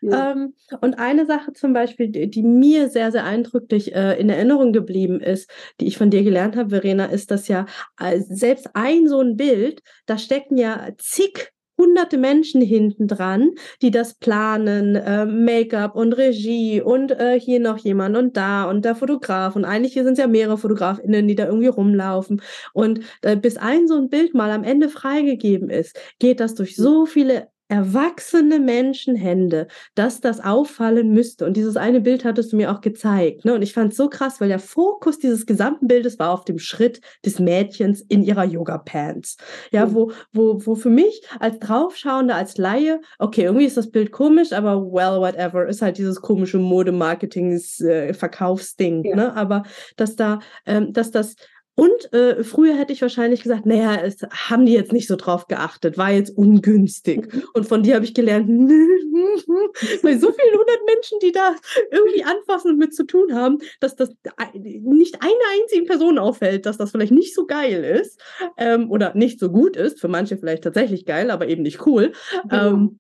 Ja. 0.01 0.31
Ähm, 0.31 0.53
und 0.81 0.99
eine 0.99 1.25
Sache 1.25 1.53
zum 1.53 1.73
Beispiel, 1.73 2.09
die, 2.09 2.29
die 2.29 2.43
mir 2.43 2.89
sehr, 2.89 3.11
sehr 3.11 3.23
eindrücklich 3.25 3.95
äh, 3.95 4.19
in 4.19 4.29
Erinnerung 4.29 4.73
geblieben 4.73 5.19
ist, 5.19 5.49
die 5.79 5.87
ich 5.87 5.97
von 5.97 6.09
dir 6.09 6.23
gelernt 6.23 6.55
habe, 6.55 6.69
Verena, 6.69 7.05
ist, 7.05 7.31
dass 7.31 7.47
ja 7.47 7.65
äh, 7.99 8.19
selbst 8.19 8.69
ein 8.73 9.07
so 9.07 9.19
ein 9.21 9.37
Bild, 9.37 9.81
da 10.05 10.17
stecken 10.17 10.57
ja 10.57 10.89
zig 10.97 11.51
hunderte 11.77 12.17
Menschen 12.17 12.61
hinten 12.61 13.07
dran, 13.07 13.51
die 13.81 13.91
das 13.91 14.15
planen, 14.15 14.95
äh, 14.95 15.25
Make-up 15.25 15.95
und 15.95 16.13
Regie 16.13 16.81
und 16.81 17.11
äh, 17.11 17.39
hier 17.39 17.59
noch 17.59 17.77
jemand 17.77 18.17
und 18.17 18.35
da 18.35 18.63
und 18.65 18.83
der 18.83 18.95
Fotograf 18.95 19.55
und 19.55 19.65
eigentlich 19.65 19.93
hier 19.93 20.03
sind 20.03 20.13
es 20.13 20.19
ja 20.19 20.27
mehrere 20.27 20.57
FotografInnen, 20.57 21.27
die 21.27 21.35
da 21.35 21.45
irgendwie 21.45 21.67
rumlaufen 21.67 22.41
und 22.73 23.01
äh, 23.21 23.35
bis 23.35 23.57
ein 23.57 23.87
so 23.87 23.95
ein 23.95 24.09
Bild 24.09 24.33
mal 24.33 24.51
am 24.51 24.63
Ende 24.63 24.89
freigegeben 24.89 25.69
ist, 25.69 25.99
geht 26.19 26.39
das 26.39 26.55
durch 26.55 26.75
so 26.75 27.05
viele 27.05 27.47
erwachsene 27.69 28.59
Menschenhände, 28.59 29.67
dass 29.95 30.21
das 30.21 30.43
auffallen 30.43 31.11
müsste. 31.11 31.45
Und 31.45 31.57
dieses 31.57 31.77
eine 31.77 32.01
Bild 32.01 32.25
hattest 32.25 32.53
du 32.53 32.57
mir 32.57 32.71
auch 32.71 32.81
gezeigt. 32.81 33.45
Ne? 33.45 33.53
Und 33.53 33.61
ich 33.61 33.73
fand 33.73 33.91
es 33.91 33.97
so 33.97 34.09
krass, 34.09 34.39
weil 34.39 34.49
der 34.49 34.59
Fokus 34.59 35.19
dieses 35.19 35.45
gesamten 35.45 35.87
Bildes 35.87 36.17
war 36.19 36.31
auf 36.31 36.45
dem 36.45 36.57
Schritt 36.59 37.01
des 37.25 37.39
Mädchens 37.39 38.01
in 38.01 38.23
ihrer 38.23 38.45
Yoga-Pants. 38.45 39.37
Ja, 39.71 39.85
mhm. 39.85 39.93
wo, 39.93 40.11
wo, 40.31 40.65
wo 40.65 40.75
für 40.75 40.89
mich 40.89 41.21
als 41.39 41.59
Draufschauende, 41.59 42.35
als 42.35 42.57
Laie, 42.57 43.01
okay, 43.19 43.43
irgendwie 43.43 43.65
ist 43.65 43.77
das 43.77 43.91
Bild 43.91 44.11
komisch, 44.11 44.51
aber 44.53 44.81
well, 44.81 45.19
whatever, 45.19 45.67
ist 45.67 45.81
halt 45.81 45.97
dieses 45.97 46.21
komische 46.21 46.59
Modemarketing-Verkaufsding. 46.59 49.03
Äh, 49.03 49.09
ja. 49.09 49.15
ne? 49.15 49.35
Aber 49.35 49.63
dass 49.95 50.15
da, 50.15 50.39
ähm, 50.65 50.93
dass 50.93 51.11
das 51.11 51.35
und 51.79 52.11
äh, 52.11 52.43
früher 52.43 52.75
hätte 52.75 52.91
ich 52.91 53.03
wahrscheinlich 53.03 53.43
gesagt, 53.43 53.67
naja, 53.67 54.01
es 54.03 54.17
haben 54.31 54.65
die 54.65 54.73
jetzt 54.73 54.91
nicht 54.91 55.07
so 55.07 55.15
drauf 55.15 55.47
geachtet, 55.47 55.95
war 55.95 56.11
jetzt 56.11 56.35
ungünstig. 56.35 57.31
Mhm. 57.31 57.43
Und 57.53 57.67
von 57.67 57.83
dir 57.83 57.93
habe 57.93 58.03
ich 58.03 58.15
gelernt, 58.15 58.47
bei 60.01 60.17
so 60.17 60.31
vielen 60.31 60.57
hundert 60.57 60.85
Menschen, 60.87 61.19
die 61.21 61.31
da 61.31 61.55
irgendwie 61.91 62.23
anfassen 62.23 62.71
und 62.71 62.79
mit 62.79 62.95
zu 62.95 63.05
tun 63.05 63.35
haben, 63.35 63.59
dass 63.79 63.95
das 63.95 64.09
nicht 64.55 65.21
einer 65.21 65.61
einzigen 65.61 65.85
Person 65.85 66.17
auffällt, 66.17 66.65
dass 66.65 66.77
das 66.77 66.89
vielleicht 66.89 67.11
nicht 67.11 67.35
so 67.35 67.45
geil 67.45 67.83
ist 67.83 68.19
ähm, 68.57 68.89
oder 68.89 69.13
nicht 69.13 69.39
so 69.39 69.51
gut 69.51 69.75
ist. 69.75 70.01
Für 70.01 70.07
manche 70.07 70.35
vielleicht 70.35 70.63
tatsächlich 70.63 71.05
geil, 71.05 71.29
aber 71.29 71.47
eben 71.47 71.61
nicht 71.61 71.85
cool. 71.85 72.11
Genau. 72.49 72.69
Ähm, 72.69 72.99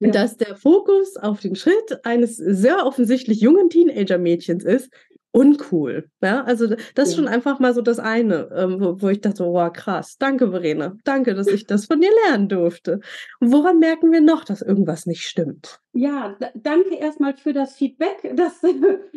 ja. 0.00 0.10
dass 0.10 0.36
der 0.36 0.56
Fokus 0.56 1.16
auf 1.16 1.40
den 1.40 1.54
Schritt 1.54 2.04
eines 2.04 2.36
sehr 2.36 2.86
offensichtlich 2.86 3.40
jungen 3.40 3.70
Teenager-Mädchens 3.70 4.64
ist, 4.64 4.90
uncool. 5.32 6.08
Ja, 6.22 6.44
also 6.44 6.66
das 6.94 7.08
ist 7.08 7.16
ja. 7.16 7.22
schon 7.22 7.28
einfach 7.28 7.58
mal 7.58 7.74
so 7.74 7.82
das 7.82 7.98
eine, 7.98 8.48
ähm, 8.54 8.80
wo, 8.80 9.02
wo, 9.02 9.08
ich 9.08 9.20
dachte, 9.20 9.44
wow, 9.44 9.70
krass, 9.72 10.16
danke, 10.18 10.50
Verena. 10.50 10.96
Danke, 11.04 11.34
dass 11.34 11.46
ich 11.46 11.66
das 11.66 11.86
von 11.86 12.00
dir 12.00 12.10
lernen 12.24 12.48
durfte. 12.48 13.00
Und 13.40 13.52
woran 13.52 13.78
merken 13.78 14.12
wir 14.12 14.22
noch, 14.22 14.44
dass 14.44 14.62
irgendwas 14.62 15.04
nicht 15.04 15.24
stimmt? 15.24 15.80
Ja, 15.92 16.36
danke 16.54 16.96
erstmal 16.96 17.36
für 17.36 17.52
das 17.52 17.76
Feedback. 17.76 18.32
Das 18.36 18.62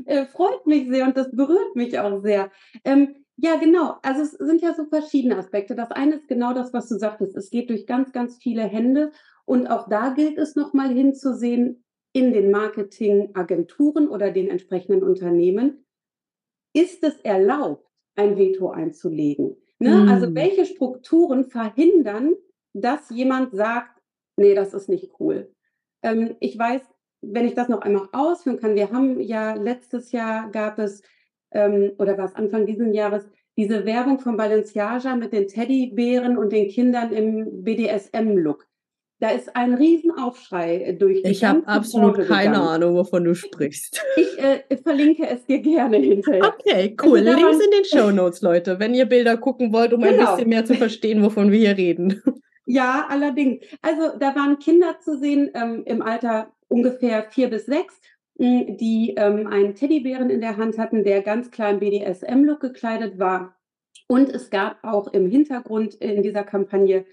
äh, 0.06 0.26
freut 0.26 0.66
mich 0.66 0.90
sehr 0.90 1.06
und 1.06 1.18
das 1.18 1.30
berührt 1.32 1.76
mich 1.76 2.00
auch 2.00 2.22
sehr. 2.22 2.52
Ähm, 2.84 3.16
ja, 3.38 3.56
genau. 3.56 3.96
Also 4.02 4.22
es 4.22 4.32
sind 4.32 4.62
ja 4.62 4.74
so 4.74 4.86
verschiedene 4.86 5.38
Aspekte. 5.38 5.76
Das 5.76 5.92
eine 5.92 6.16
ist 6.16 6.28
genau 6.28 6.54
das, 6.54 6.74
was 6.74 6.90
du 6.90 6.98
sagtest. 6.98 7.36
Es 7.36 7.50
geht 7.50 7.70
durch 7.70 7.86
ganz, 7.86 8.12
ganz 8.12 8.38
viele 8.38 8.64
Hände. 8.64 9.12
Und 9.46 9.68
auch 9.68 9.88
da 9.90 10.10
gilt 10.10 10.38
es 10.38 10.56
nochmal 10.56 10.90
hinzusehen 10.90 11.84
in 12.12 12.34
den 12.34 12.52
Marketingagenturen 12.52 14.08
oder 14.08 14.32
den 14.32 14.50
entsprechenden 14.50 15.04
Unternehmen 15.04 15.86
ist 16.74 17.04
es 17.04 17.20
erlaubt, 17.22 17.86
ein 18.16 18.38
Veto 18.38 18.70
einzulegen? 18.70 19.56
Ne? 19.80 20.06
Mm. 20.06 20.10
Also 20.10 20.36
welche 20.36 20.66
Strukturen 20.66 21.46
verhindern, 21.46 22.36
dass 22.74 23.10
jemand 23.10 23.54
sagt, 23.54 24.02
nee, 24.38 24.54
das 24.54 24.74
ist 24.74 24.90
nicht 24.90 25.12
cool. 25.20 25.54
Ähm, 26.04 26.36
ich 26.40 26.58
weiß, 26.58 26.82
wenn 27.22 27.46
ich 27.46 27.54
das 27.54 27.70
noch 27.70 27.82
einmal 27.82 28.08
ausführen 28.12 28.60
kann, 28.60 28.76
wir 28.76 28.92
haben 28.92 29.20
ja 29.20 29.56
letztes 29.56 30.12
Jahr 30.12 30.50
gab 30.52 30.80
es, 30.80 31.02
ähm, 31.52 31.92
oder 31.98 32.18
war 32.18 32.26
es 32.26 32.36
Anfang 32.36 32.66
dieses 32.66 32.94
Jahres, 32.94 33.30
diese 33.58 33.86
Werbung 33.86 34.20
von 34.20 34.38
Balenciaga 34.38 35.16
mit 35.16 35.34
den 35.34 35.48
Teddybären 35.48 36.38
und 36.38 36.54
den 36.54 36.70
Kindern 36.70 37.12
im 37.12 37.64
BDSM-Look. 37.64 38.69
Da 39.22 39.32
ist 39.32 39.54
ein 39.54 39.74
Riesenaufschrei 39.74 40.96
durch 40.98 41.22
die 41.24 41.32
Ich 41.32 41.44
habe 41.44 41.68
absolut 41.68 42.16
Branche 42.16 42.28
keine 42.30 42.52
gegangen. 42.52 42.68
Ahnung, 42.68 42.96
wovon 42.96 43.26
du 43.26 43.36
sprichst. 43.36 44.02
Ich 44.16 44.40
äh, 44.40 44.78
verlinke 44.78 45.28
es 45.28 45.46
dir 45.46 45.60
gerne 45.60 45.98
hinterher. 45.98 46.54
Okay, 46.58 46.96
cool. 47.04 47.28
Also 47.28 47.38
Links 47.38 47.66
in 47.66 47.72
den 47.72 47.86
Show 47.86 48.12
Notes, 48.12 48.42
Leute, 48.42 48.80
wenn 48.80 48.94
ihr 48.94 49.06
Bilder 49.06 49.36
gucken 49.36 49.74
wollt, 49.74 49.92
um 49.92 50.02
genau. 50.02 50.20
ein 50.22 50.36
bisschen 50.36 50.50
mehr 50.50 50.64
zu 50.64 50.74
verstehen, 50.76 51.22
wovon 51.22 51.52
wir 51.52 51.60
hier 51.60 51.78
reden. 51.78 52.22
Ja, 52.66 53.08
allerdings. 53.10 53.66
Also 53.82 54.18
da 54.20 54.36
waren 54.36 54.60
Kinder 54.60 55.00
zu 55.00 55.18
sehen 55.18 55.50
ähm, 55.56 55.82
im 55.86 56.04
Alter 56.04 56.54
ungefähr 56.68 57.24
vier 57.32 57.50
bis 57.50 57.66
sechs, 57.66 58.00
hm, 58.38 58.78
die 58.78 59.16
ähm, 59.18 59.48
einen 59.48 59.74
Teddybären 59.74 60.30
in 60.30 60.40
der 60.40 60.56
Hand 60.56 60.78
hatten, 60.78 61.04
der 61.04 61.24
ganz 61.24 61.50
klar 61.50 61.72
im 61.72 61.80
BDSM-Look 61.80 62.60
gekleidet 62.60 63.18
war. 63.18 63.58
Und 64.08 64.30
es 64.30 64.52
gab 64.52 64.84
auch 64.84 65.12
im 65.12 65.30
Hintergrund 65.30 65.96
in 65.96 66.22
dieser 66.22 66.44
Kampagne 66.44 67.06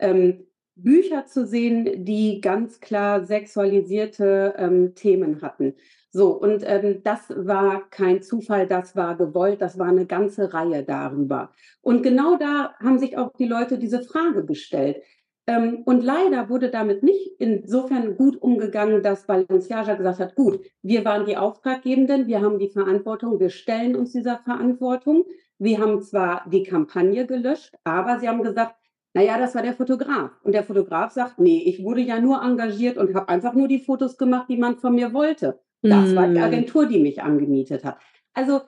ähm, 0.00 0.48
Bücher 0.76 1.26
zu 1.26 1.46
sehen, 1.46 2.04
die 2.04 2.40
ganz 2.40 2.80
klar 2.80 3.24
sexualisierte 3.24 4.54
ähm, 4.56 4.94
Themen 4.94 5.40
hatten. 5.42 5.74
So, 6.10 6.30
und 6.32 6.62
ähm, 6.64 7.02
das 7.02 7.20
war 7.30 7.88
kein 7.90 8.22
Zufall, 8.22 8.66
das 8.66 8.94
war 8.94 9.16
gewollt, 9.16 9.60
das 9.60 9.78
war 9.78 9.88
eine 9.88 10.06
ganze 10.06 10.54
Reihe 10.54 10.84
darüber. 10.84 11.50
Und 11.80 12.02
genau 12.02 12.36
da 12.36 12.74
haben 12.78 12.98
sich 12.98 13.18
auch 13.18 13.32
die 13.36 13.46
Leute 13.46 13.78
diese 13.78 14.02
Frage 14.02 14.44
gestellt. 14.44 15.02
Ähm, 15.46 15.82
und 15.84 16.02
leider 16.02 16.48
wurde 16.48 16.70
damit 16.70 17.02
nicht 17.02 17.32
insofern 17.38 18.16
gut 18.16 18.40
umgegangen, 18.40 19.02
dass 19.02 19.26
Balenciaga 19.26 19.94
gesagt 19.94 20.20
hat, 20.20 20.34
gut, 20.36 20.60
wir 20.82 21.04
waren 21.04 21.26
die 21.26 21.36
Auftraggebenden, 21.36 22.26
wir 22.26 22.40
haben 22.40 22.58
die 22.58 22.70
Verantwortung, 22.70 23.40
wir 23.40 23.50
stellen 23.50 23.96
uns 23.96 24.12
dieser 24.12 24.38
Verantwortung. 24.38 25.24
Wir 25.58 25.78
haben 25.78 26.02
zwar 26.02 26.48
die 26.50 26.62
Kampagne 26.62 27.26
gelöscht, 27.26 27.74
aber 27.84 28.18
sie 28.18 28.28
haben 28.28 28.42
gesagt, 28.42 28.74
naja, 29.14 29.38
das 29.38 29.54
war 29.54 29.62
der 29.62 29.74
Fotograf. 29.74 30.32
Und 30.42 30.52
der 30.52 30.64
Fotograf 30.64 31.12
sagt, 31.12 31.38
nee, 31.38 31.62
ich 31.64 31.82
wurde 31.82 32.00
ja 32.00 32.20
nur 32.20 32.42
engagiert 32.42 32.98
und 32.98 33.14
habe 33.14 33.28
einfach 33.28 33.54
nur 33.54 33.68
die 33.68 33.78
Fotos 33.78 34.18
gemacht, 34.18 34.48
die 34.48 34.56
man 34.56 34.76
von 34.76 34.94
mir 34.94 35.14
wollte. 35.14 35.60
Das 35.82 36.10
mm. 36.10 36.16
war 36.16 36.26
die 36.26 36.36
hm. 36.36 36.42
Agentur, 36.42 36.86
die 36.86 36.98
mich 36.98 37.22
angemietet 37.22 37.84
hat. 37.84 37.98
Also 38.32 38.62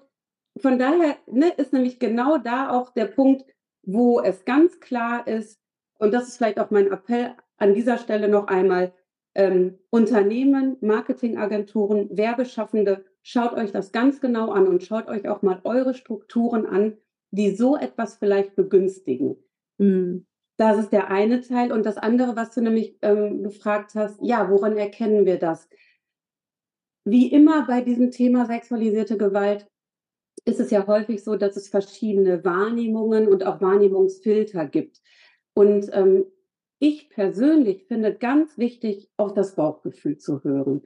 von 0.58 0.78
daher 0.78 1.16
ne, 1.26 1.50
ist 1.56 1.72
nämlich 1.72 1.98
genau 1.98 2.38
da 2.38 2.70
auch 2.70 2.90
der 2.90 3.06
Punkt, 3.06 3.44
wo 3.82 4.20
es 4.20 4.44
ganz 4.44 4.78
klar 4.78 5.26
ist, 5.26 5.60
und 5.98 6.14
das 6.14 6.28
ist 6.28 6.36
vielleicht 6.36 6.60
auch 6.60 6.70
mein 6.70 6.92
Appell 6.92 7.34
an 7.56 7.74
dieser 7.74 7.98
Stelle 7.98 8.28
noch 8.28 8.46
einmal, 8.46 8.92
ähm, 9.34 9.78
Unternehmen, 9.90 10.76
Marketingagenturen, 10.80 12.16
Werbeschaffende, 12.16 13.04
schaut 13.22 13.52
euch 13.54 13.72
das 13.72 13.92
ganz 13.92 14.20
genau 14.20 14.52
an 14.52 14.68
und 14.68 14.82
schaut 14.82 15.08
euch 15.08 15.28
auch 15.28 15.42
mal 15.42 15.60
eure 15.64 15.94
Strukturen 15.94 16.66
an, 16.66 16.96
die 17.32 17.54
so 17.54 17.76
etwas 17.76 18.16
vielleicht 18.16 18.54
begünstigen. 18.54 19.36
Mm. 19.78 20.18
Das 20.56 20.78
ist 20.78 20.90
der 20.90 21.10
eine 21.10 21.42
Teil. 21.42 21.72
Und 21.72 21.84
das 21.84 21.98
andere, 21.98 22.34
was 22.36 22.50
du 22.50 22.62
nämlich 22.62 22.96
ähm, 23.02 23.42
gefragt 23.42 23.94
hast, 23.94 24.18
ja, 24.22 24.50
woran 24.50 24.76
erkennen 24.76 25.26
wir 25.26 25.38
das? 25.38 25.68
Wie 27.04 27.30
immer 27.30 27.66
bei 27.66 27.82
diesem 27.82 28.10
Thema 28.10 28.46
sexualisierte 28.46 29.16
Gewalt 29.16 29.70
ist 30.44 30.60
es 30.60 30.70
ja 30.70 30.86
häufig 30.86 31.22
so, 31.22 31.36
dass 31.36 31.56
es 31.56 31.68
verschiedene 31.68 32.44
Wahrnehmungen 32.44 33.28
und 33.28 33.44
auch 33.44 33.60
Wahrnehmungsfilter 33.60 34.66
gibt. 34.66 35.00
Und 35.54 35.88
ähm, 35.92 36.26
ich 36.78 37.08
persönlich 37.10 37.86
finde 37.86 38.14
ganz 38.14 38.58
wichtig, 38.58 39.10
auf 39.16 39.34
das 39.34 39.54
Bauchgefühl 39.54 40.18
zu 40.18 40.42
hören. 40.44 40.82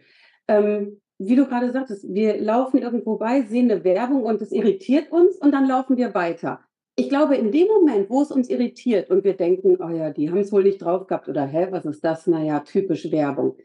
Ähm, 0.49 1.01
wie 1.19 1.37
du 1.37 1.47
gerade 1.47 1.73
sagtest, 1.73 2.13
wir 2.13 2.41
laufen 2.41 2.79
irgendwo 2.79 3.17
bei, 3.17 3.43
sehen 3.43 3.71
eine 3.71 3.85
Werbung 3.85 4.25
und 4.25 4.41
es 4.41 4.53
irritiert 4.53 5.13
uns 5.13 5.37
und 5.37 5.53
dann 5.53 5.67
laufen 5.67 5.97
wir 5.97 6.15
weiter 6.15 6.61
ich 7.01 7.09
glaube, 7.09 7.37
in 7.37 7.51
dem 7.51 7.67
Moment, 7.67 8.11
wo 8.11 8.21
es 8.21 8.31
uns 8.31 8.51
irritiert 8.51 9.11
und 9.11 9.25
wir 9.25 9.35
denken, 9.35 9.79
oh 9.83 9.89
ja, 9.89 10.11
die 10.11 10.31
haben 10.31 10.41
es 10.41 10.53
wohl 10.53 10.65
nicht 10.65 10.83
drauf 10.83 11.07
gehabt 11.07 11.31
oder 11.31 11.47
hä, 11.47 11.69
was 11.71 11.87
ist 11.87 12.05
das? 12.05 12.27
Naja, 12.27 12.61
typisch 12.61 13.11
Werbung. 13.11 13.57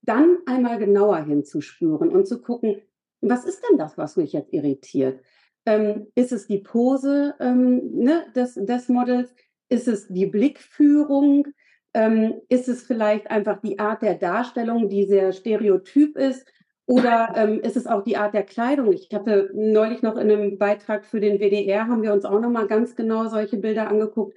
Dann 0.00 0.38
einmal 0.46 0.78
genauer 0.78 1.22
hinzuspüren 1.22 2.08
und 2.08 2.26
zu 2.26 2.40
gucken, 2.40 2.80
was 3.20 3.44
ist 3.44 3.62
denn 3.68 3.76
das, 3.76 3.98
was 3.98 4.16
mich 4.16 4.32
jetzt 4.32 4.54
irritiert? 4.54 5.20
Ähm, 5.66 6.06
ist 6.14 6.32
es 6.32 6.46
die 6.46 6.60
Pose 6.60 7.34
ähm, 7.40 7.90
ne, 7.92 8.24
des, 8.34 8.54
des 8.54 8.88
Models? 8.88 9.34
Ist 9.68 9.86
es 9.86 10.08
die 10.08 10.26
Blickführung? 10.26 11.48
Ähm, 11.92 12.40
ist 12.48 12.68
es 12.68 12.84
vielleicht 12.84 13.30
einfach 13.30 13.60
die 13.60 13.78
Art 13.78 14.00
der 14.00 14.14
Darstellung, 14.14 14.88
die 14.88 15.04
sehr 15.04 15.32
stereotyp 15.32 16.16
ist? 16.16 16.46
Oder 16.88 17.34
ähm, 17.36 17.60
ist 17.60 17.76
es 17.76 17.86
auch 17.86 18.02
die 18.02 18.16
Art 18.16 18.32
der 18.32 18.44
Kleidung? 18.44 18.94
Ich 18.94 19.10
hatte 19.12 19.50
neulich 19.52 20.00
noch 20.00 20.16
in 20.16 20.30
einem 20.30 20.56
Beitrag 20.56 21.04
für 21.04 21.20
den 21.20 21.38
WDR, 21.38 21.86
haben 21.86 22.02
wir 22.02 22.14
uns 22.14 22.24
auch 22.24 22.40
nochmal 22.40 22.66
ganz 22.66 22.96
genau 22.96 23.28
solche 23.28 23.58
Bilder 23.58 23.88
angeguckt. 23.88 24.34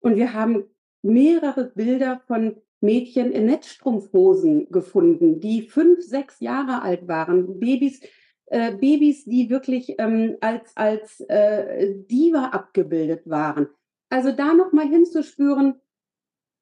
Und 0.00 0.16
wir 0.16 0.32
haben 0.32 0.64
mehrere 1.02 1.66
Bilder 1.66 2.22
von 2.26 2.56
Mädchen 2.80 3.30
in 3.30 3.44
Netzstrumpfhosen 3.44 4.70
gefunden, 4.70 5.38
die 5.40 5.68
fünf, 5.68 6.00
sechs 6.00 6.40
Jahre 6.40 6.80
alt 6.80 7.08
waren. 7.08 7.60
Babys, 7.60 8.00
äh, 8.46 8.72
Babys, 8.74 9.26
die 9.26 9.50
wirklich 9.50 9.96
ähm, 9.98 10.38
als, 10.40 10.74
als 10.78 11.20
äh, 11.28 11.94
Diva 12.10 12.46
abgebildet 12.46 13.28
waren. 13.28 13.68
Also 14.08 14.32
da 14.32 14.54
nochmal 14.54 14.88
hinzuspüren, 14.88 15.74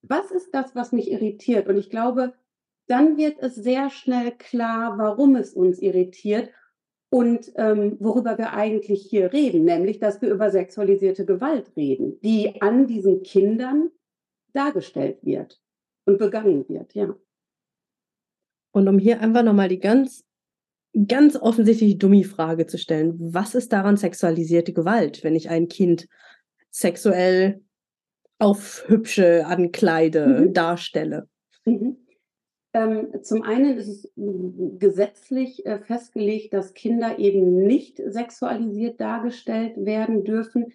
was 0.02 0.32
ist 0.32 0.52
das, 0.52 0.74
was 0.74 0.90
mich 0.90 1.08
irritiert? 1.08 1.68
Und 1.68 1.76
ich 1.76 1.88
glaube, 1.88 2.32
dann 2.90 3.16
wird 3.16 3.38
es 3.40 3.54
sehr 3.54 3.88
schnell 3.88 4.32
klar, 4.32 4.98
warum 4.98 5.36
es 5.36 5.54
uns 5.54 5.80
irritiert 5.80 6.50
und 7.08 7.52
ähm, 7.54 7.96
worüber 8.00 8.36
wir 8.36 8.52
eigentlich 8.52 9.06
hier 9.08 9.32
reden, 9.32 9.64
nämlich 9.64 10.00
dass 10.00 10.20
wir 10.20 10.30
über 10.30 10.50
sexualisierte 10.50 11.24
Gewalt 11.24 11.70
reden, 11.76 12.18
die 12.20 12.60
an 12.60 12.88
diesen 12.88 13.22
Kindern 13.22 13.90
dargestellt 14.52 15.18
wird. 15.22 15.60
und 16.06 16.18
begangen 16.18 16.68
wird, 16.68 16.94
ja. 16.94 17.14
Und 18.72 18.88
um 18.88 18.98
hier 18.98 19.20
einfach 19.20 19.44
nochmal 19.44 19.68
die 19.68 19.78
ganz, 19.78 20.24
ganz 21.06 21.36
offensichtliche 21.36 21.96
Dummy-Frage 21.96 22.66
zu 22.66 22.78
stellen, 22.78 23.16
was 23.20 23.54
ist 23.54 23.72
daran 23.72 23.96
sexualisierte 23.96 24.72
Gewalt, 24.72 25.22
wenn 25.22 25.36
ich 25.36 25.50
ein 25.50 25.68
Kind 25.68 26.08
sexuell 26.70 27.62
auf 28.38 28.84
hübsche 28.88 29.46
ankleide, 29.46 30.26
mhm. 30.26 30.52
darstelle? 30.54 31.28
Mhm. 31.64 31.96
Ähm, 32.72 33.08
zum 33.22 33.42
einen 33.42 33.76
ist 33.76 33.88
es 33.88 34.12
gesetzlich 34.78 35.66
äh, 35.66 35.80
festgelegt, 35.80 36.52
dass 36.52 36.74
Kinder 36.74 37.18
eben 37.18 37.62
nicht 37.62 37.96
sexualisiert 37.96 39.00
dargestellt 39.00 39.74
werden 39.76 40.24
dürfen. 40.24 40.72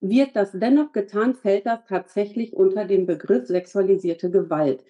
Wird 0.00 0.36
das 0.36 0.52
dennoch 0.52 0.92
getan, 0.92 1.34
fällt 1.34 1.66
das 1.66 1.80
tatsächlich 1.88 2.52
unter 2.52 2.84
den 2.84 3.06
Begriff 3.06 3.46
sexualisierte 3.46 4.30
Gewalt. 4.30 4.84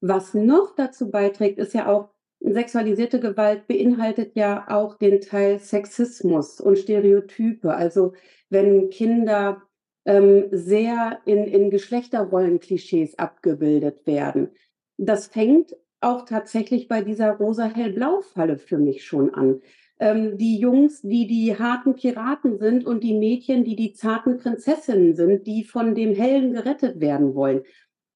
Was 0.00 0.34
noch 0.34 0.74
dazu 0.74 1.10
beiträgt, 1.10 1.58
ist 1.58 1.72
ja 1.72 1.86
auch, 1.86 2.10
sexualisierte 2.40 3.18
Gewalt 3.18 3.66
beinhaltet 3.66 4.36
ja 4.36 4.66
auch 4.68 4.98
den 4.98 5.20
Teil 5.20 5.58
Sexismus 5.58 6.60
und 6.60 6.78
Stereotype. 6.78 7.74
Also 7.74 8.12
wenn 8.50 8.90
Kinder 8.90 9.62
ähm, 10.04 10.48
sehr 10.52 11.20
in, 11.24 11.44
in 11.44 11.70
Geschlechterrollenklischees 11.70 13.18
abgebildet 13.18 14.06
werden. 14.06 14.50
Das 14.98 15.26
fängt 15.26 15.74
auch 16.00 16.24
tatsächlich 16.24 16.88
bei 16.88 17.02
dieser 17.02 17.32
rosa-hell-blau-Falle 17.32 18.58
für 18.58 18.78
mich 18.78 19.04
schon 19.04 19.34
an. 19.34 19.60
Ähm, 19.98 20.36
die 20.36 20.58
Jungs, 20.58 21.00
die 21.02 21.26
die 21.26 21.58
harten 21.58 21.94
Piraten 21.94 22.58
sind 22.58 22.84
und 22.84 23.02
die 23.02 23.14
Mädchen, 23.14 23.64
die 23.64 23.76
die 23.76 23.92
zarten 23.92 24.38
Prinzessinnen 24.38 25.14
sind, 25.14 25.46
die 25.46 25.64
von 25.64 25.94
dem 25.94 26.14
Hellen 26.14 26.52
gerettet 26.52 27.00
werden 27.00 27.34
wollen. 27.34 27.62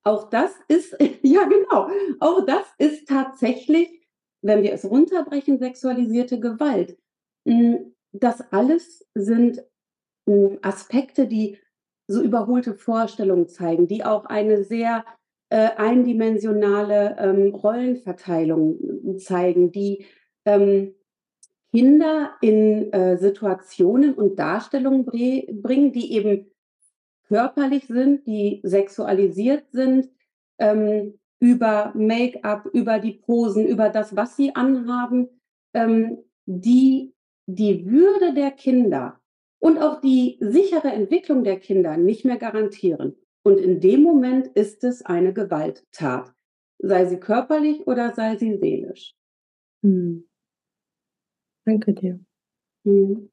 Auch 0.02 0.28
das 0.28 0.52
ist, 0.68 0.96
ja 1.22 1.44
genau, 1.44 1.88
auch 2.20 2.44
das 2.44 2.66
ist 2.78 3.08
tatsächlich, 3.08 4.06
wenn 4.42 4.62
wir 4.62 4.72
es 4.72 4.84
runterbrechen, 4.84 5.58
sexualisierte 5.58 6.38
Gewalt. 6.38 6.98
Hm, 7.46 7.94
das 8.12 8.40
alles 8.52 9.06
sind 9.14 9.64
hm, 10.28 10.58
Aspekte, 10.62 11.26
die 11.26 11.58
so 12.08 12.22
überholte 12.22 12.74
Vorstellungen 12.74 13.48
zeigen, 13.48 13.86
die 13.86 14.04
auch 14.04 14.26
eine 14.26 14.64
sehr 14.64 15.04
äh, 15.50 15.70
eindimensionale 15.76 17.16
ähm, 17.18 17.54
Rollenverteilung 17.54 19.18
zeigen, 19.18 19.70
die 19.70 20.06
ähm, 20.44 20.94
Kinder 21.72 22.32
in 22.40 22.92
äh, 22.92 23.16
Situationen 23.18 24.14
und 24.14 24.38
Darstellungen 24.38 25.04
bringen, 25.04 25.92
die 25.92 26.12
eben 26.14 26.50
körperlich 27.28 27.86
sind, 27.86 28.26
die 28.26 28.60
sexualisiert 28.64 29.64
sind, 29.70 30.08
ähm, 30.58 31.18
über 31.38 31.92
Make-up, 31.94 32.66
über 32.72 32.98
die 32.98 33.12
Posen, 33.12 33.66
über 33.66 33.88
das, 33.88 34.16
was 34.16 34.36
sie 34.36 34.54
anhaben, 34.54 35.28
ähm, 35.74 36.18
die 36.46 37.14
die 37.56 37.86
Würde 37.86 38.34
der 38.34 38.50
Kinder 38.52 39.20
und 39.58 39.78
auch 39.78 40.00
die 40.00 40.38
sichere 40.40 40.88
Entwicklung 40.88 41.44
der 41.44 41.58
Kinder 41.58 41.96
nicht 41.96 42.24
mehr 42.24 42.38
garantieren. 42.38 43.16
Und 43.42 43.58
in 43.58 43.80
dem 43.80 44.02
Moment 44.02 44.48
ist 44.48 44.84
es 44.84 45.02
eine 45.02 45.32
Gewalttat, 45.32 46.32
sei 46.78 47.06
sie 47.06 47.18
körperlich 47.18 47.86
oder 47.86 48.14
sei 48.14 48.36
sie 48.36 48.58
seelisch. 48.58 49.14
Hm. 49.82 50.28
Danke 51.64 51.94
dir. 51.94 52.20
Hm. 52.84 53.30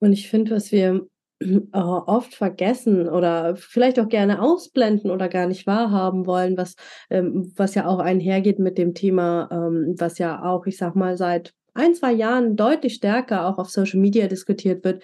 Und 0.00 0.12
ich 0.12 0.28
finde, 0.28 0.52
was 0.52 0.72
wir 0.72 1.06
äh, 1.40 1.56
oft 1.72 2.34
vergessen 2.34 3.08
oder 3.08 3.56
vielleicht 3.56 3.98
auch 3.98 4.08
gerne 4.08 4.42
ausblenden 4.42 5.10
oder 5.10 5.28
gar 5.28 5.46
nicht 5.46 5.66
wahrhaben 5.66 6.26
wollen, 6.26 6.56
was, 6.56 6.74
ähm, 7.08 7.52
was 7.56 7.74
ja 7.74 7.86
auch 7.86 7.98
einhergeht 7.98 8.58
mit 8.58 8.78
dem 8.78 8.94
Thema, 8.94 9.48
ähm, 9.50 9.94
was 9.98 10.18
ja 10.18 10.42
auch, 10.44 10.66
ich 10.66 10.76
sag 10.76 10.94
mal, 10.96 11.16
seit 11.16 11.54
ein, 11.74 11.94
zwei 11.94 12.12
Jahren 12.12 12.56
deutlich 12.56 12.94
stärker 12.94 13.46
auch 13.46 13.58
auf 13.58 13.70
Social 13.70 14.00
Media 14.00 14.26
diskutiert 14.26 14.84
wird, 14.84 15.02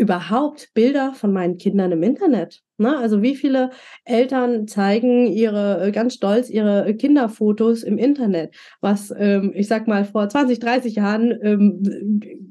überhaupt 0.00 0.70
Bilder 0.72 1.12
von 1.12 1.30
meinen 1.30 1.58
Kindern 1.58 1.92
im 1.92 2.02
Internet. 2.02 2.62
Ne? 2.78 2.96
Also 2.96 3.20
wie 3.20 3.36
viele 3.36 3.68
Eltern 4.06 4.66
zeigen 4.66 5.26
ihre 5.26 5.88
äh, 5.88 5.92
ganz 5.92 6.14
stolz 6.14 6.48
ihre 6.48 6.94
Kinderfotos 6.94 7.82
im 7.82 7.98
Internet, 7.98 8.54
was 8.80 9.12
ähm, 9.14 9.52
ich 9.54 9.68
sag 9.68 9.86
mal 9.88 10.06
vor 10.06 10.26
20, 10.26 10.58
30 10.58 10.94
Jahren, 10.94 11.38
ähm, 11.42 11.82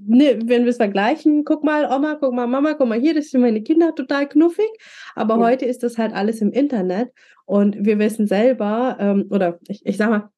ne, 0.05 0.39
wenn 0.45 0.65
wir 0.65 0.69
es 0.69 0.77
vergleichen, 0.77 1.43
guck 1.43 1.63
mal 1.63 1.85
Oma, 1.91 2.17
guck 2.19 2.35
mal 2.35 2.45
Mama, 2.45 2.75
guck 2.75 2.87
mal 2.87 2.99
hier, 2.99 3.15
das 3.15 3.31
sind 3.31 3.41
meine 3.41 3.63
Kinder 3.63 3.95
total 3.95 4.29
knuffig, 4.29 4.69
aber 5.15 5.39
ja. 5.39 5.45
heute 5.45 5.65
ist 5.65 5.81
das 5.81 5.97
halt 5.97 6.13
alles 6.13 6.41
im 6.41 6.51
Internet 6.51 7.09
und 7.47 7.83
wir 7.83 7.97
wissen 7.97 8.27
selber 8.27 8.97
ähm, 8.99 9.25
oder 9.31 9.57
ich, 9.67 9.83
ich 9.83 9.97
sag 9.97 10.11
mal 10.11 10.29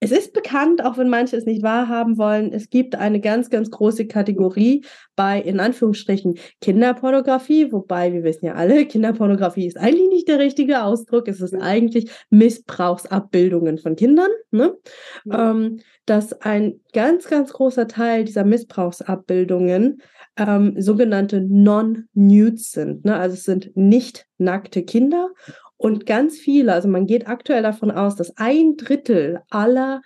es 0.00 0.12
ist 0.12 0.34
bekannt, 0.34 0.84
auch 0.84 0.98
wenn 0.98 1.08
manche 1.08 1.36
es 1.36 1.46
nicht 1.46 1.62
wahrhaben 1.62 2.18
wollen, 2.18 2.52
es 2.52 2.68
gibt 2.68 2.96
eine 2.96 3.20
ganz, 3.20 3.48
ganz 3.48 3.70
große 3.70 4.06
Kategorie 4.06 4.84
bei, 5.14 5.40
in 5.40 5.58
Anführungsstrichen, 5.58 6.38
Kinderpornografie, 6.60 7.72
wobei 7.72 8.12
wir 8.12 8.22
wissen 8.22 8.46
ja 8.46 8.54
alle, 8.54 8.86
Kinderpornografie 8.86 9.66
ist 9.66 9.78
eigentlich 9.78 10.08
nicht 10.08 10.28
der 10.28 10.38
richtige 10.38 10.82
Ausdruck, 10.82 11.28
es 11.28 11.40
ist 11.40 11.54
eigentlich 11.54 12.10
Missbrauchsabbildungen 12.30 13.78
von 13.78 13.96
Kindern, 13.96 14.30
ne? 14.50 14.76
Ja. 15.24 15.50
Ähm, 15.50 15.80
dass 16.04 16.40
ein 16.40 16.80
ganz, 16.92 17.26
ganz 17.26 17.52
großer 17.52 17.88
Teil 17.88 18.24
dieser 18.24 18.44
Missbrauchsabbildungen 18.44 20.00
ähm, 20.36 20.80
sogenannte 20.80 21.40
Non-Nudes 21.40 22.70
sind. 22.70 23.04
Ne? 23.04 23.16
Also 23.16 23.34
es 23.34 23.42
sind 23.42 23.76
nicht 23.76 24.26
nackte 24.38 24.84
Kinder 24.84 25.30
und 25.76 26.06
ganz 26.06 26.38
viele, 26.38 26.72
also 26.72 26.88
man 26.88 27.06
geht 27.06 27.28
aktuell 27.28 27.62
davon 27.62 27.90
aus, 27.90 28.16
dass 28.16 28.36
ein 28.36 28.76
Drittel 28.76 29.42
aller 29.50 30.02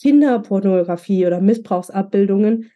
Kinderpornografie 0.00 1.26
oder 1.26 1.40
Missbrauchsabbildungen 1.40 2.70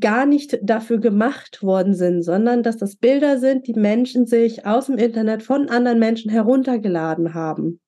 gar 0.00 0.26
nicht 0.26 0.58
dafür 0.62 0.98
gemacht 0.98 1.62
worden 1.62 1.94
sind, 1.94 2.22
sondern 2.22 2.62
dass 2.62 2.76
das 2.76 2.96
Bilder 2.96 3.38
sind, 3.38 3.66
die 3.66 3.74
Menschen 3.74 4.26
sich 4.26 4.66
aus 4.66 4.86
dem 4.86 4.98
Internet 4.98 5.42
von 5.42 5.68
anderen 5.68 5.98
Menschen 5.98 6.30
heruntergeladen 6.30 7.34
haben. 7.34 7.80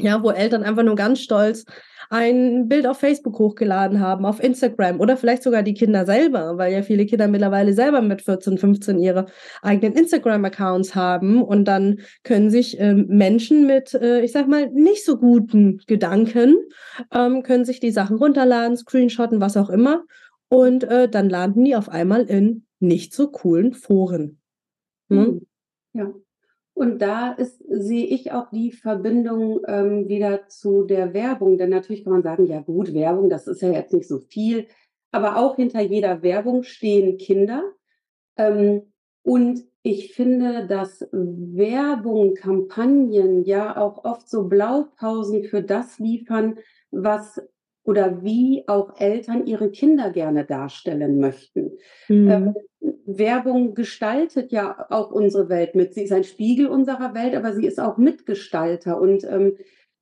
Ja, 0.00 0.22
wo 0.22 0.30
Eltern 0.30 0.62
einfach 0.62 0.82
nur 0.82 0.96
ganz 0.96 1.20
stolz 1.20 1.64
ein 2.10 2.68
Bild 2.68 2.86
auf 2.86 2.98
Facebook 2.98 3.38
hochgeladen 3.38 4.00
haben, 4.00 4.24
auf 4.24 4.42
Instagram 4.42 5.00
oder 5.00 5.16
vielleicht 5.16 5.42
sogar 5.42 5.62
die 5.62 5.74
Kinder 5.74 6.06
selber, 6.06 6.58
weil 6.58 6.72
ja 6.72 6.82
viele 6.82 7.06
Kinder 7.06 7.28
mittlerweile 7.28 7.72
selber 7.72 8.02
mit 8.02 8.22
14, 8.22 8.58
15 8.58 8.98
ihre 8.98 9.26
eigenen 9.62 9.96
Instagram-Accounts 9.96 10.94
haben 10.94 11.42
und 11.42 11.66
dann 11.66 12.00
können 12.22 12.50
sich 12.50 12.78
ähm, 12.80 13.06
Menschen 13.08 13.66
mit, 13.66 13.94
äh, 13.94 14.20
ich 14.22 14.32
sag 14.32 14.48
mal, 14.48 14.70
nicht 14.70 15.04
so 15.04 15.18
guten 15.18 15.80
Gedanken, 15.86 16.56
ähm, 17.12 17.42
können 17.42 17.64
sich 17.64 17.80
die 17.80 17.90
Sachen 17.90 18.16
runterladen, 18.16 18.76
screenshotten, 18.76 19.40
was 19.40 19.56
auch 19.56 19.70
immer 19.70 20.04
und 20.48 20.84
äh, 20.84 21.08
dann 21.08 21.28
landen 21.28 21.64
die 21.64 21.76
auf 21.76 21.88
einmal 21.88 22.22
in 22.22 22.66
nicht 22.78 23.14
so 23.14 23.30
coolen 23.30 23.72
Foren. 23.72 24.38
Hm? 25.08 25.46
Ja. 25.92 26.12
Und 26.76 27.00
da 27.00 27.32
ist, 27.32 27.64
sehe 27.70 28.04
ich 28.04 28.32
auch 28.32 28.50
die 28.50 28.70
Verbindung 28.70 29.62
ähm, 29.66 30.10
wieder 30.10 30.46
zu 30.48 30.82
der 30.82 31.14
Werbung. 31.14 31.56
Denn 31.56 31.70
natürlich 31.70 32.04
kann 32.04 32.12
man 32.12 32.22
sagen, 32.22 32.46
ja 32.46 32.60
gut, 32.60 32.92
Werbung, 32.92 33.30
das 33.30 33.46
ist 33.46 33.62
ja 33.62 33.70
jetzt 33.70 33.94
nicht 33.94 34.06
so 34.06 34.18
viel. 34.18 34.66
Aber 35.10 35.38
auch 35.38 35.56
hinter 35.56 35.80
jeder 35.80 36.20
Werbung 36.20 36.64
stehen 36.64 37.16
Kinder. 37.16 37.62
Ähm, 38.36 38.92
und 39.22 39.64
ich 39.82 40.12
finde, 40.12 40.66
dass 40.66 41.00
Werbung, 41.12 42.34
Kampagnen 42.34 43.42
ja 43.44 43.78
auch 43.78 44.04
oft 44.04 44.28
so 44.28 44.46
Blaupausen 44.46 45.44
für 45.44 45.62
das 45.62 45.98
liefern, 45.98 46.58
was 46.90 47.40
oder 47.86 48.22
wie 48.24 48.64
auch 48.66 48.98
Eltern 48.98 49.46
ihre 49.46 49.70
Kinder 49.70 50.10
gerne 50.10 50.44
darstellen 50.44 51.20
möchten. 51.20 51.78
Mhm. 52.08 52.30
Ähm, 52.30 52.54
Werbung 53.06 53.74
gestaltet 53.74 54.50
ja 54.50 54.86
auch 54.90 55.12
unsere 55.12 55.48
Welt 55.48 55.76
mit. 55.76 55.94
Sie 55.94 56.02
ist 56.02 56.12
ein 56.12 56.24
Spiegel 56.24 56.66
unserer 56.66 57.14
Welt, 57.14 57.34
aber 57.34 57.54
sie 57.54 57.64
ist 57.64 57.78
auch 57.78 57.96
Mitgestalter 57.96 59.00
und 59.00 59.24
ähm, 59.24 59.56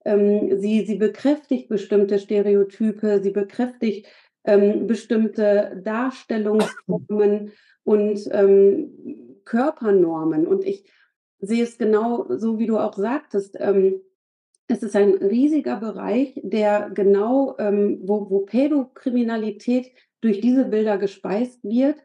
ähm, 0.07 0.59
sie, 0.61 0.87
sie 0.87 0.97
bekräftigt 0.97 1.69
bestimmte 1.69 2.19
Stereotype, 2.19 3.21
sie 3.23 3.31
bekräftigt 3.31 4.07
ähm, 4.45 4.87
bestimmte 4.87 5.81
Darstellungsformen 5.85 7.53
und 7.85 8.21
ähm, 8.33 9.39
Körpernormen. 9.45 10.47
Und 10.47 10.65
ich 10.65 10.91
sehe 11.39 11.63
es 11.63 11.77
genau 11.77 12.27
so, 12.31 12.59
wie 12.59 12.67
du 12.67 12.79
auch 12.79 12.95
sagtest. 12.95 13.57
Ähm, 13.61 14.01
es 14.67 14.83
ist 14.83 14.97
ein 14.97 15.15
riesiger 15.15 15.77
Bereich, 15.77 16.41
der 16.43 16.91
genau, 16.91 17.57
ähm, 17.59 18.01
wo, 18.03 18.31
wo 18.31 18.41
Pädokriminalität 18.41 19.93
durch 20.21 20.41
diese 20.41 20.65
Bilder 20.65 20.97
gespeist 20.97 21.63
wird, 21.65 21.97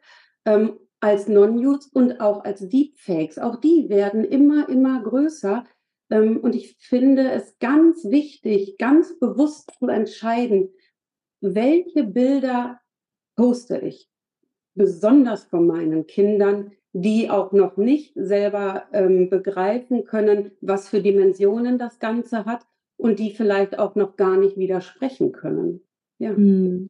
ähm, 0.46 0.78
als 1.00 1.28
Non-Use 1.28 1.90
und 1.94 2.20
auch 2.20 2.44
als 2.44 2.68
Deepfakes. 2.68 3.40
Auch 3.40 3.56
die 3.56 3.88
werden 3.88 4.26
immer, 4.26 4.68
immer 4.68 5.02
größer. 5.02 5.66
Ähm, 6.10 6.38
und 6.42 6.56
ich 6.56 6.76
finde 6.80 7.32
es 7.32 7.58
ganz 7.60 8.04
wichtig, 8.04 8.78
ganz 8.78 9.18
bewusst 9.20 9.72
zu 9.80 9.88
entscheiden, 9.88 10.74
welche 11.40 12.04
Bilder 12.04 12.82
poste 13.38 13.78
ich. 13.80 14.09
Besonders 14.76 15.44
von 15.44 15.68
meinen 15.68 16.08
Kindern, 16.08 16.72
die 16.94 17.30
auch 17.30 17.52
noch 17.52 17.78
nicht 17.78 18.14
selber 18.16 18.86
ähm, 18.94 19.30
begreifen 19.30 20.06
können, 20.06 20.52
was 20.62 20.90
für 20.90 21.02
Dimensionen 21.02 21.78
das 21.78 22.00
Ganze 22.00 22.46
hat 22.46 22.66
und 22.98 23.20
die 23.20 23.32
vielleicht 23.32 23.78
auch 23.78 23.96
noch 23.96 24.18
gar 24.18 24.38
nicht 24.38 24.58
widersprechen 24.58 25.32
können. 25.32 25.82
Ja. 26.20 26.32
Hm. 26.32 26.90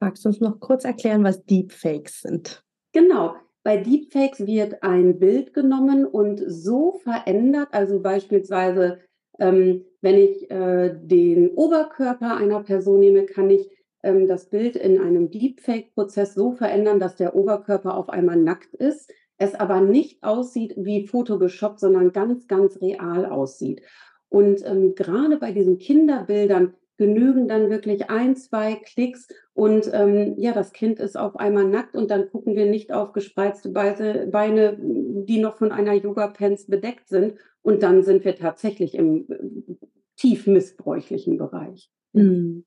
Magst 0.00 0.24
du 0.24 0.28
uns 0.28 0.40
noch 0.40 0.60
kurz 0.60 0.84
erklären, 0.84 1.24
was 1.24 1.44
Deepfakes 1.44 2.22
sind? 2.22 2.62
Genau. 2.92 3.36
Bei 3.62 3.78
Deepfakes 3.78 4.46
wird 4.46 4.82
ein 4.82 5.18
Bild 5.18 5.52
genommen 5.52 6.06
und 6.06 6.40
so 6.46 7.00
verändert, 7.02 7.68
also 7.72 8.00
beispielsweise, 8.00 9.00
ähm, 9.40 9.84
wenn 10.02 10.18
ich 10.18 10.48
äh, 10.50 10.94
den 10.94 11.50
Oberkörper 11.50 12.36
einer 12.36 12.62
Person 12.62 13.00
nehme, 13.00 13.26
kann 13.26 13.50
ich 13.50 13.68
ähm, 14.06 14.26
das 14.26 14.48
Bild 14.48 14.76
in 14.76 15.00
einem 15.00 15.30
Deepfake-Prozess 15.30 16.34
so 16.34 16.52
verändern, 16.52 17.00
dass 17.00 17.16
der 17.16 17.34
Oberkörper 17.34 17.96
auf 17.96 18.08
einmal 18.08 18.36
nackt 18.36 18.74
ist, 18.74 19.10
es 19.38 19.54
aber 19.54 19.80
nicht 19.80 20.22
aussieht 20.22 20.74
wie 20.76 21.06
Photoshop, 21.06 21.78
sondern 21.78 22.12
ganz, 22.12 22.46
ganz 22.46 22.80
real 22.80 23.26
aussieht. 23.26 23.82
Und 24.28 24.64
ähm, 24.64 24.94
gerade 24.94 25.36
bei 25.36 25.52
diesen 25.52 25.78
Kinderbildern 25.78 26.74
genügen 26.96 27.46
dann 27.48 27.68
wirklich 27.68 28.08
ein, 28.08 28.36
zwei 28.36 28.76
Klicks 28.76 29.28
und 29.52 29.90
ähm, 29.92 30.34
ja, 30.38 30.52
das 30.52 30.72
Kind 30.72 30.98
ist 30.98 31.16
auf 31.18 31.36
einmal 31.36 31.64
nackt 31.64 31.94
und 31.94 32.10
dann 32.10 32.30
gucken 32.30 32.56
wir 32.56 32.66
nicht 32.66 32.92
auf 32.92 33.12
gespreizte 33.12 33.68
Beine, 33.68 34.78
die 34.80 35.38
noch 35.38 35.56
von 35.58 35.72
einer 35.72 35.92
Yoga-Pants 35.92 36.66
bedeckt 36.66 37.08
sind 37.08 37.34
und 37.62 37.82
dann 37.82 38.02
sind 38.02 38.24
wir 38.24 38.36
tatsächlich 38.36 38.94
im 38.94 39.26
äh, 39.28 39.74
tief 40.16 40.46
missbräuchlichen 40.46 41.36
Bereich. 41.36 41.90
Mhm. 42.12 42.64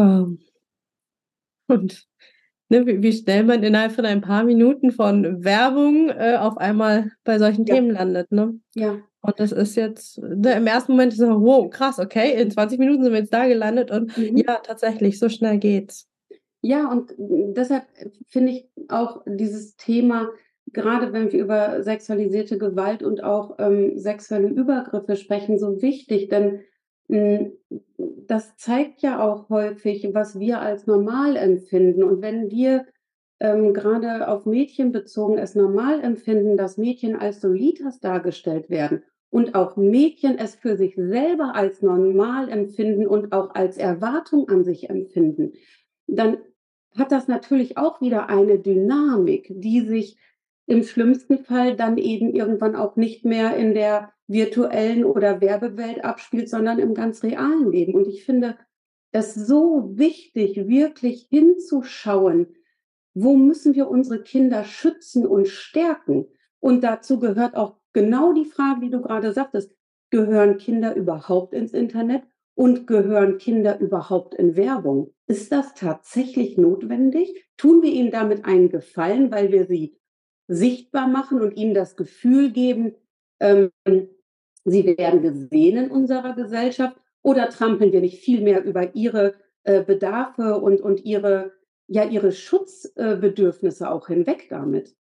Wow. 0.00 0.28
Und 1.68 2.06
ne, 2.70 2.86
wie, 2.86 3.02
wie, 3.02 3.12
schnell 3.12 3.44
man 3.44 3.62
innerhalb 3.62 3.92
von 3.92 4.06
ein 4.06 4.22
paar 4.22 4.44
Minuten 4.44 4.92
von 4.92 5.44
Werbung 5.44 6.08
äh, 6.08 6.36
auf 6.38 6.56
einmal 6.56 7.12
bei 7.24 7.38
solchen 7.38 7.66
ja. 7.66 7.74
Themen 7.74 7.90
landet. 7.90 8.32
Ne? 8.32 8.58
Ja. 8.74 8.98
Und 9.20 9.38
das 9.38 9.52
ist 9.52 9.76
jetzt, 9.76 10.18
ne, 10.18 10.54
im 10.54 10.66
ersten 10.66 10.92
Moment 10.92 11.12
ist 11.12 11.20
es 11.20 11.28
so, 11.28 11.42
wow, 11.42 11.68
krass, 11.68 11.98
okay, 11.98 12.40
in 12.40 12.50
20 12.50 12.78
Minuten 12.78 13.04
sind 13.04 13.12
wir 13.12 13.20
jetzt 13.20 13.34
da 13.34 13.46
gelandet 13.46 13.90
und 13.90 14.16
mhm. 14.16 14.38
ja, 14.38 14.56
tatsächlich, 14.62 15.18
so 15.18 15.28
schnell 15.28 15.58
geht's. 15.58 16.08
Ja, 16.62 16.90
und 16.90 17.12
deshalb 17.18 17.84
finde 18.28 18.52
ich 18.52 18.68
auch 18.88 19.22
dieses 19.26 19.76
Thema, 19.76 20.30
gerade 20.72 21.12
wenn 21.12 21.30
wir 21.32 21.40
über 21.40 21.82
sexualisierte 21.82 22.58
Gewalt 22.58 23.02
und 23.02 23.22
auch 23.22 23.56
ähm, 23.58 23.98
sexuelle 23.98 24.48
Übergriffe 24.48 25.16
sprechen, 25.16 25.58
so 25.58 25.82
wichtig, 25.82 26.28
denn 26.28 26.60
das 28.26 28.56
zeigt 28.56 29.02
ja 29.02 29.22
auch 29.22 29.48
häufig, 29.48 30.08
was 30.12 30.38
wir 30.38 30.60
als 30.60 30.86
normal 30.86 31.36
empfinden. 31.36 32.04
Und 32.04 32.22
wenn 32.22 32.50
wir 32.50 32.86
ähm, 33.40 33.74
gerade 33.74 34.28
auf 34.28 34.46
Mädchen 34.46 34.92
bezogen 34.92 35.38
es 35.38 35.54
normal 35.54 36.00
empfinden, 36.02 36.56
dass 36.56 36.78
Mädchen 36.78 37.16
als 37.16 37.40
Solitas 37.40 37.98
dargestellt 38.00 38.70
werden 38.70 39.02
und 39.30 39.54
auch 39.54 39.76
Mädchen 39.76 40.38
es 40.38 40.54
für 40.54 40.76
sich 40.76 40.94
selber 40.94 41.54
als 41.54 41.82
normal 41.82 42.48
empfinden 42.48 43.06
und 43.06 43.32
auch 43.32 43.54
als 43.54 43.76
Erwartung 43.76 44.48
an 44.48 44.62
sich 44.62 44.90
empfinden, 44.90 45.52
dann 46.06 46.38
hat 46.96 47.12
das 47.12 47.28
natürlich 47.28 47.78
auch 47.78 48.00
wieder 48.00 48.28
eine 48.28 48.58
Dynamik, 48.58 49.46
die 49.50 49.80
sich 49.80 50.16
im 50.66 50.82
schlimmsten 50.82 51.38
Fall 51.38 51.76
dann 51.76 51.98
eben 51.98 52.32
irgendwann 52.34 52.76
auch 52.76 52.96
nicht 52.96 53.24
mehr 53.24 53.56
in 53.56 53.74
der 53.74 54.12
virtuellen 54.30 55.04
oder 55.04 55.40
Werbewelt 55.40 56.04
abspielt, 56.04 56.48
sondern 56.48 56.78
im 56.78 56.94
ganz 56.94 57.22
realen 57.22 57.70
Leben. 57.70 57.94
Und 57.94 58.06
ich 58.06 58.24
finde 58.24 58.56
es 59.12 59.34
so 59.34 59.90
wichtig, 59.96 60.68
wirklich 60.68 61.26
hinzuschauen, 61.30 62.54
wo 63.12 63.36
müssen 63.36 63.74
wir 63.74 63.88
unsere 63.88 64.22
Kinder 64.22 64.62
schützen 64.64 65.26
und 65.26 65.48
stärken. 65.48 66.26
Und 66.60 66.84
dazu 66.84 67.18
gehört 67.18 67.56
auch 67.56 67.76
genau 67.92 68.32
die 68.32 68.44
Frage, 68.44 68.82
die 68.82 68.90
du 68.90 69.00
gerade 69.00 69.32
sagtest, 69.32 69.74
gehören 70.10 70.58
Kinder 70.58 70.94
überhaupt 70.94 71.52
ins 71.52 71.72
Internet 71.72 72.22
und 72.54 72.86
gehören 72.86 73.38
Kinder 73.38 73.80
überhaupt 73.80 74.34
in 74.34 74.54
Werbung? 74.54 75.12
Ist 75.26 75.50
das 75.50 75.74
tatsächlich 75.74 76.56
notwendig? 76.56 77.48
Tun 77.56 77.82
wir 77.82 77.90
ihnen 77.90 78.12
damit 78.12 78.44
einen 78.44 78.68
Gefallen, 78.68 79.32
weil 79.32 79.50
wir 79.50 79.66
sie 79.66 79.96
sichtbar 80.46 81.08
machen 81.08 81.40
und 81.40 81.56
ihnen 81.56 81.74
das 81.74 81.96
Gefühl 81.96 82.52
geben, 82.52 82.94
ähm, 83.40 83.70
sie 84.70 84.86
werden 84.86 85.22
gesehen 85.22 85.76
in 85.84 85.90
unserer 85.90 86.34
Gesellschaft? 86.34 86.96
Oder 87.22 87.50
trampeln 87.50 87.92
wir 87.92 88.00
nicht 88.00 88.20
viel 88.20 88.40
mehr 88.42 88.64
über 88.64 88.94
ihre 88.94 89.34
äh, 89.64 89.82
Bedarfe 89.84 90.58
und, 90.60 90.80
und 90.80 91.04
ihre, 91.04 91.52
ja, 91.86 92.04
ihre 92.04 92.32
Schutzbedürfnisse 92.32 93.84
äh, 93.84 93.88
auch 93.88 94.06
hinweg 94.08 94.48
damit? 94.48 94.96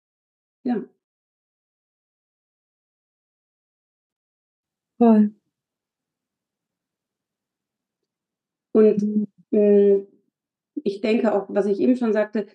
Ja. 0.64 0.84
Voll. 4.98 5.32
Und 8.74 9.02
mh, 9.02 9.26
hm, 9.52 10.06
ich 10.84 11.00
denke 11.00 11.32
auch, 11.34 11.46
was 11.48 11.66
ich 11.66 11.80
eben 11.80 11.96
schon 11.96 12.12
sagte, 12.12 12.46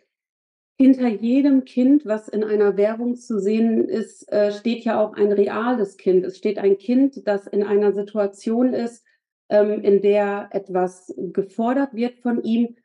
hinter 0.78 1.08
jedem 1.08 1.66
Kind, 1.66 2.06
was 2.06 2.28
in 2.28 2.44
einer 2.44 2.78
Werbung 2.78 3.16
zu 3.16 3.40
sehen 3.40 3.88
ist, 3.88 4.32
äh, 4.32 4.52
steht 4.52 4.84
ja 4.86 5.00
auch 5.00 5.14
ein 5.14 5.32
reales 5.32 5.98
Kind. 5.98 6.26
Es 6.26 6.38
steht 6.38 6.58
ein 6.58 6.78
Kind, 6.78 7.28
das 7.28 7.48
in 7.48 7.64
einer 7.64 7.94
Situation 7.94 8.74
ist, 8.74 9.06
ähm, 9.50 9.82
in 9.82 10.02
der 10.02 10.50
etwas 10.52 11.14
gefordert 11.18 11.94
wird 11.94 12.20
von 12.20 12.42
ihm, 12.44 12.76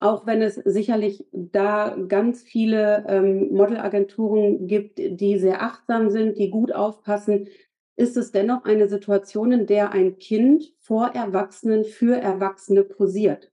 auch 0.00 0.26
wenn 0.26 0.42
es 0.42 0.54
sicherlich 0.54 1.26
da 1.32 1.96
ganz 2.08 2.42
viele 2.42 3.04
ähm, 3.08 3.52
Modelagenturen 3.52 4.68
gibt, 4.68 4.98
die 4.98 5.38
sehr 5.38 5.62
achtsam 5.62 6.10
sind, 6.10 6.38
die 6.38 6.50
gut 6.50 6.72
aufpassen, 6.72 7.48
ist 7.96 8.16
es 8.16 8.30
dennoch 8.30 8.64
eine 8.64 8.88
Situation, 8.88 9.50
in 9.50 9.66
der 9.66 9.92
ein 9.92 10.18
Kind 10.18 10.72
vor 10.78 11.08
Erwachsenen 11.14 11.84
für 11.84 12.16
Erwachsene 12.16 12.84
posiert 12.84 13.50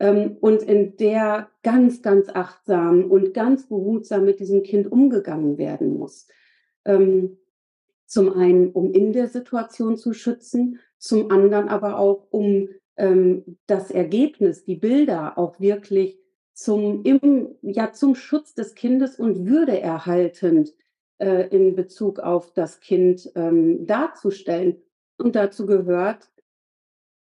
und 0.00 0.62
in 0.62 0.96
der 0.96 1.50
ganz, 1.62 2.00
ganz 2.00 2.30
achtsam 2.30 3.10
und 3.10 3.34
ganz 3.34 3.68
behutsam 3.68 4.24
mit 4.24 4.40
diesem 4.40 4.62
Kind 4.62 4.90
umgegangen 4.90 5.58
werden 5.58 5.98
muss. 5.98 6.26
Ähm, 6.86 7.36
zum 8.06 8.32
einen, 8.32 8.70
um 8.72 8.92
in 8.92 9.12
der 9.12 9.28
Situation 9.28 9.96
zu 9.96 10.14
schützen, 10.14 10.80
zum 10.98 11.30
anderen 11.30 11.68
aber 11.68 11.98
auch, 11.98 12.26
um 12.30 12.70
ähm, 12.96 13.58
das 13.66 13.90
Ergebnis, 13.90 14.64
die 14.64 14.76
Bilder 14.76 15.38
auch 15.38 15.60
wirklich 15.60 16.18
zum, 16.54 17.04
im, 17.04 17.54
ja, 17.62 17.92
zum 17.92 18.14
Schutz 18.14 18.54
des 18.54 18.74
Kindes 18.74 19.16
und 19.16 19.46
würdeerhaltend 19.46 20.74
äh, 21.18 21.48
in 21.48 21.76
Bezug 21.76 22.18
auf 22.20 22.52
das 22.52 22.80
Kind 22.80 23.30
ähm, 23.34 23.86
darzustellen. 23.86 24.82
Und 25.18 25.36
dazu 25.36 25.66
gehört 25.66 26.29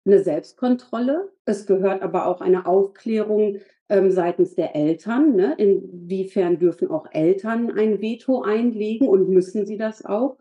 eine 0.05 0.23
Selbstkontrolle. 0.23 1.33
Es 1.45 1.67
gehört 1.67 2.03
aber 2.03 2.27
auch 2.27 2.41
eine 2.41 2.67
Aufklärung 2.67 3.59
ähm, 3.89 4.11
seitens 4.11 4.55
der 4.55 4.75
Eltern. 4.75 5.35
Ne? 5.35 5.55
Inwiefern 5.59 6.59
dürfen 6.59 6.89
auch 6.89 7.07
Eltern 7.13 7.71
ein 7.71 8.01
Veto 8.01 8.43
einlegen 8.43 9.09
und 9.09 9.29
müssen 9.29 9.67
sie 9.67 9.77
das 9.77 10.05
auch? 10.05 10.39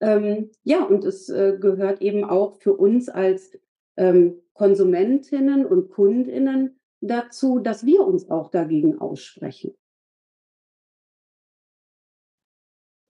Ähm, 0.00 0.50
ja, 0.62 0.84
und 0.84 1.04
es 1.04 1.28
äh, 1.28 1.56
gehört 1.60 2.00
eben 2.00 2.24
auch 2.24 2.60
für 2.60 2.74
uns 2.74 3.08
als 3.08 3.58
ähm, 3.96 4.40
Konsumentinnen 4.54 5.66
und 5.66 5.90
Kundinnen 5.90 6.80
dazu, 7.00 7.58
dass 7.58 7.84
wir 7.84 8.06
uns 8.06 8.30
auch 8.30 8.50
dagegen 8.50 8.98
aussprechen. 8.98 9.74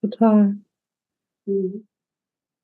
Total. 0.02 0.58
Mhm. 1.46 1.86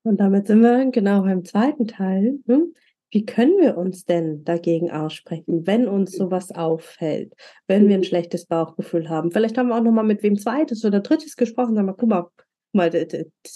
Und 0.07 0.19
damit 0.19 0.47
sind 0.47 0.61
wir 0.61 0.91
genau 0.91 1.23
beim 1.23 1.45
zweiten 1.45 1.87
Teil. 1.87 2.39
Ne? 2.47 2.73
Wie 3.15 3.25
können 3.25 3.61
wir 3.61 3.77
uns 3.77 4.07
denn 4.07 4.43
dagegen 4.43 4.91
aussprechen, 4.91 5.69
wenn 5.69 5.87
uns 5.87 6.17
sowas 6.17 6.51
auffällt, 6.51 7.33
wenn 7.69 7.87
wir 7.87 7.95
ein 7.95 8.01
mhm. 8.01 8.05
schlechtes 8.05 8.47
Bauchgefühl 8.47 9.09
haben? 9.09 9.31
Vielleicht 9.31 9.57
haben 9.57 9.69
wir 9.69 9.77
auch 9.77 9.83
noch 9.85 9.93
mal 9.93 10.03
mit 10.03 10.25
wem 10.25 10.37
zweites 10.37 10.85
oder 10.85 10.99
drittes 10.99 11.37
gesprochen, 11.37 11.77
sag 11.77 11.87
mal, 11.87 11.93
guck 11.93 12.09
mal, 12.09 12.29
mal 12.73 12.91
das, 12.91 13.07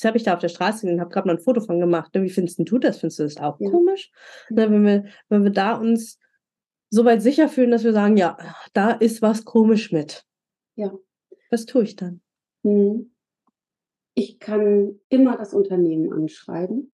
habe 0.05 0.17
ich 0.17 0.23
da 0.23 0.35
auf 0.35 0.39
der 0.39 0.49
Straße 0.49 0.83
gesehen, 0.83 1.01
habe 1.01 1.11
gerade 1.11 1.27
mal 1.27 1.35
ein 1.35 1.43
Foto 1.43 1.61
von 1.61 1.81
gemacht. 1.81 2.15
Ne? 2.15 2.23
Wie 2.23 2.31
findest 2.31 2.61
du 2.61 2.79
das? 2.79 3.01
Findest 3.01 3.19
du 3.19 3.25
das 3.25 3.37
auch 3.39 3.59
ja. 3.59 3.69
komisch? 3.69 4.13
Ja. 4.51 4.71
Wenn, 4.71 4.85
wir, 4.85 5.05
wenn 5.29 5.43
wir 5.43 5.51
da 5.51 5.75
uns 5.75 6.21
so 6.91 7.05
weit 7.05 7.21
sicher 7.21 7.49
fühlen, 7.49 7.73
dass 7.73 7.83
wir 7.83 7.93
sagen, 7.93 8.17
ja, 8.17 8.39
da 8.75 8.93
ist 8.93 9.23
was 9.23 9.45
komisch 9.45 9.91
mit. 9.91 10.25
Ja. 10.77 10.97
Was 11.51 11.67
tue 11.67 11.83
ich 11.83 11.97
dann? 11.97 12.21
Mhm. 12.63 13.11
Ich 14.15 14.39
kann 14.39 15.01
immer 15.09 15.37
das 15.37 15.53
Unternehmen 15.53 16.13
anschreiben 16.13 16.93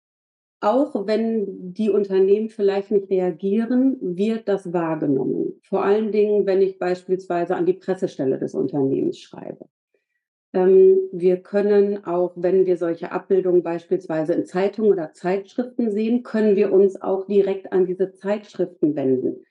auch 0.62 1.08
wenn 1.08 1.74
die 1.74 1.90
Unternehmen 1.90 2.50
vielleicht 2.50 2.92
nicht 2.92 3.10
reagieren, 3.10 3.98
wird 4.02 4.48
das 4.48 4.74
wahrgenommen. 4.74 5.60
Vor 5.64 5.84
allen 5.84 6.12
Dingen, 6.12 6.46
wenn 6.46 6.62
ich 6.62 6.80
beispielsweise 6.80 7.56
an 7.56 7.66
die 7.66 7.74
Pressestelle 7.74 8.38
des 8.38 8.54
Unternehmens 8.54 9.20
schreibe. 9.20 9.70
Ähm, 10.54 11.00
wir 11.12 11.38
können 11.38 12.04
auch, 12.06 12.34
wenn 12.36 12.66
wir 12.66 12.78
solche 12.78 13.12
Abbildungen 13.12 13.64
beispielsweise 13.64 14.34
in 14.34 14.46
Zeitungen 14.46 14.92
oder 14.92 15.14
Zeitschriften 15.14 15.92
sehen, 15.92 16.24
können 16.24 16.56
wir 16.56 16.74
uns 16.74 17.02
auch 17.02 17.28
direkt 17.28 17.72
an 17.72 17.86
diese 17.86 18.14
Zeitschriften 18.14 18.96
wenden. 18.96 19.46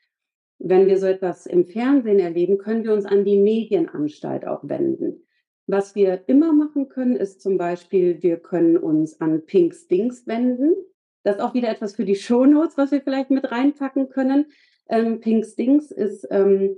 wenn 0.61 0.89
wir 0.89 0.99
so 0.99 1.07
etwas 1.07 1.47
im 1.47 1.67
Fernsehen 1.67 2.19
erleben, 2.19 2.59
können 2.59 2.83
wir 2.83 2.93
uns 2.93 3.07
an 3.07 3.25
die 3.25 3.39
Medienanstalt 3.41 4.45
auch 4.45 4.69
wenden. 4.69 5.25
Was 5.69 5.95
wir 5.95 6.25
immer 6.27 6.53
machen 6.53 6.89
können, 6.89 7.15
ist 7.15 7.41
zum 7.41 7.59
Beispiel, 7.59 8.23
wir 8.23 8.39
können 8.39 8.77
uns 8.77 9.21
an 9.21 9.47
Pink 9.47 9.75
Stings 9.75 10.27
wenden. 10.27 10.75
Das 11.23 11.37
ist 11.37 11.43
auch 11.43 11.55
wieder 11.55 11.71
etwas 11.71 11.95
für 11.95 12.05
die 12.05 12.15
Shownotes, 12.15 12.77
was 12.77 12.91
wir 12.91 13.01
vielleicht 13.01 13.31
mit 13.31 13.51
reinpacken 13.51 14.09
können. 14.09 14.47
Ähm, 14.89 15.21
Pink 15.21 15.45
Stings 15.45 15.91
ist 15.91 16.27
ähm, 16.31 16.77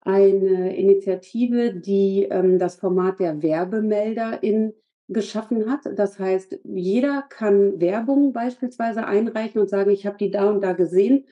eine 0.00 0.76
Initiative, 0.76 1.74
die 1.74 2.24
ähm, 2.30 2.58
das 2.58 2.76
Format 2.76 3.20
der 3.20 3.42
Werbemelder 3.42 4.42
in 4.42 4.74
geschaffen 5.08 5.70
hat. 5.70 5.80
Das 5.96 6.18
heißt, 6.18 6.60
jeder 6.64 7.22
kann 7.22 7.80
Werbung 7.80 8.32
beispielsweise 8.32 9.06
einreichen 9.06 9.60
und 9.60 9.68
sagen, 9.68 9.90
ich 9.90 10.06
habe 10.06 10.16
die 10.16 10.30
da 10.30 10.48
und 10.48 10.62
da 10.62 10.72
gesehen 10.72 11.26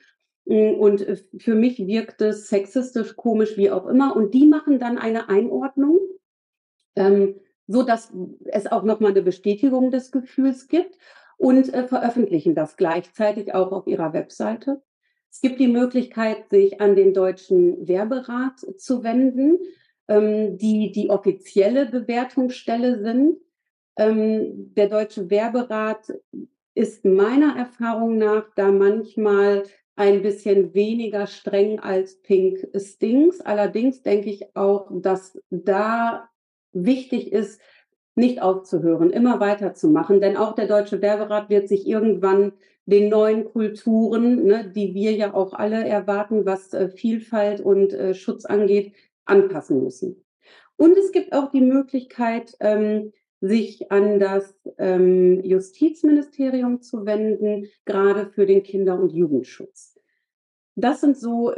mm, 0.45 0.75
und 0.75 1.01
äh, 1.01 1.17
für 1.37 1.55
mich 1.55 1.79
wirkt 1.79 2.21
es 2.21 2.47
sexistisch, 2.47 3.15
komisch, 3.15 3.57
wie 3.57 3.71
auch 3.71 3.87
immer. 3.87 4.15
Und 4.15 4.33
die 4.33 4.45
machen 4.45 4.79
dann 4.79 4.97
eine 4.97 5.29
Einordnung, 5.29 5.99
ähm, 6.95 7.39
so 7.67 7.83
dass 7.83 8.13
es 8.45 8.67
auch 8.67 8.83
nochmal 8.83 9.11
eine 9.11 9.21
Bestätigung 9.21 9.91
des 9.91 10.11
Gefühls 10.11 10.67
gibt 10.67 10.97
und 11.41 11.73
äh, 11.73 11.87
veröffentlichen 11.87 12.53
das 12.53 12.77
gleichzeitig 12.77 13.55
auch 13.55 13.71
auf 13.71 13.87
ihrer 13.87 14.13
Webseite. 14.13 14.83
Es 15.31 15.41
gibt 15.41 15.59
die 15.59 15.67
Möglichkeit, 15.67 16.49
sich 16.51 16.79
an 16.79 16.95
den 16.95 17.15
Deutschen 17.15 17.87
Werberat 17.87 18.59
zu 18.77 19.03
wenden, 19.03 19.57
ähm, 20.07 20.59
die 20.59 20.91
die 20.91 21.09
offizielle 21.09 21.87
Bewertungsstelle 21.87 23.01
sind. 23.01 23.37
Ähm, 23.97 24.71
der 24.75 24.87
Deutsche 24.87 25.31
Werberat 25.31 26.13
ist 26.75 27.05
meiner 27.05 27.57
Erfahrung 27.57 28.19
nach 28.19 28.45
da 28.55 28.71
manchmal 28.71 29.63
ein 29.95 30.21
bisschen 30.21 30.75
weniger 30.75 31.25
streng 31.25 31.79
als 31.79 32.21
Pink 32.21 32.67
Stings. 32.75 33.41
Allerdings 33.41 34.03
denke 34.03 34.29
ich 34.29 34.55
auch, 34.55 34.91
dass 34.91 35.39
da 35.49 36.29
wichtig 36.71 37.31
ist, 37.31 37.59
nicht 38.21 38.41
aufzuhören, 38.41 39.09
immer 39.09 39.41
weiterzumachen. 39.41 40.21
Denn 40.21 40.37
auch 40.37 40.55
der 40.55 40.67
Deutsche 40.67 41.01
Werberat 41.01 41.49
wird 41.49 41.67
sich 41.67 41.85
irgendwann 41.85 42.53
den 42.85 43.09
neuen 43.09 43.45
Kulturen, 43.45 44.45
ne, 44.45 44.71
die 44.73 44.93
wir 44.93 45.11
ja 45.13 45.33
auch 45.33 45.53
alle 45.53 45.85
erwarten, 45.85 46.45
was 46.45 46.73
äh, 46.73 46.89
Vielfalt 46.89 47.59
und 47.59 47.93
äh, 47.93 48.13
Schutz 48.13 48.45
angeht, 48.45 48.93
anpassen 49.25 49.83
müssen. 49.83 50.23
Und 50.77 50.97
es 50.97 51.11
gibt 51.11 51.33
auch 51.33 51.51
die 51.51 51.61
Möglichkeit, 51.61 52.55
ähm, 52.59 53.11
sich 53.39 53.91
an 53.91 54.19
das 54.19 54.55
ähm, 54.77 55.41
Justizministerium 55.43 56.81
zu 56.81 57.05
wenden, 57.05 57.67
gerade 57.85 58.27
für 58.27 58.45
den 58.45 58.63
Kinder- 58.63 58.99
und 58.99 59.11
Jugendschutz. 59.11 59.99
Das 60.75 61.01
sind 61.01 61.17
so, 61.17 61.53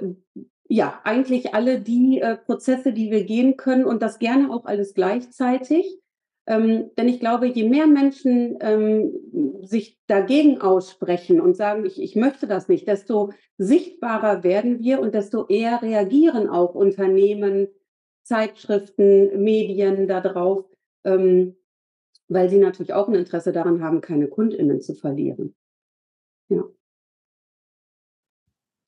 ja, 0.68 1.02
eigentlich 1.04 1.54
alle 1.54 1.80
die 1.80 2.22
äh, 2.22 2.38
Prozesse, 2.38 2.94
die 2.94 3.12
wir 3.12 3.26
gehen 3.26 3.58
können 3.58 3.86
und 3.86 4.02
das 4.02 4.20
gerne 4.20 4.52
auch 4.52 4.66
alles 4.66 4.94
gleichzeitig. 4.94 6.03
Ähm, 6.46 6.92
denn 6.98 7.08
ich 7.08 7.20
glaube, 7.20 7.48
je 7.48 7.70
mehr 7.70 7.88
Menschen 7.88 8.58
ähm, 8.60 9.62
sich 9.62 9.98
dagegen 10.08 10.60
aussprechen 10.60 11.40
und 11.40 11.56
sagen, 11.56 11.86
ich, 11.86 12.02
ich 12.02 12.16
möchte 12.16 12.48
das 12.48 12.68
nicht, 12.68 12.88
desto 12.88 13.32
sichtbarer 13.58 14.44
werden 14.44 14.80
wir 14.80 15.00
und 15.00 15.16
desto 15.16 15.48
eher 15.48 15.82
reagieren 15.82 16.50
auch 16.50 16.76
Unternehmen, 16.76 17.68
Zeitschriften, 18.24 19.42
Medien 19.42 20.08
darauf, 20.08 20.66
ähm, 21.06 21.56
weil 22.28 22.50
sie 22.50 22.58
natürlich 22.58 22.94
auch 22.94 23.08
ein 23.08 23.16
Interesse 23.16 23.54
daran 23.54 23.82
haben, 23.82 24.02
keine 24.02 24.28
KundInnen 24.28 24.82
zu 24.82 24.96
verlieren. 24.96 25.56
Ja. 26.50 26.64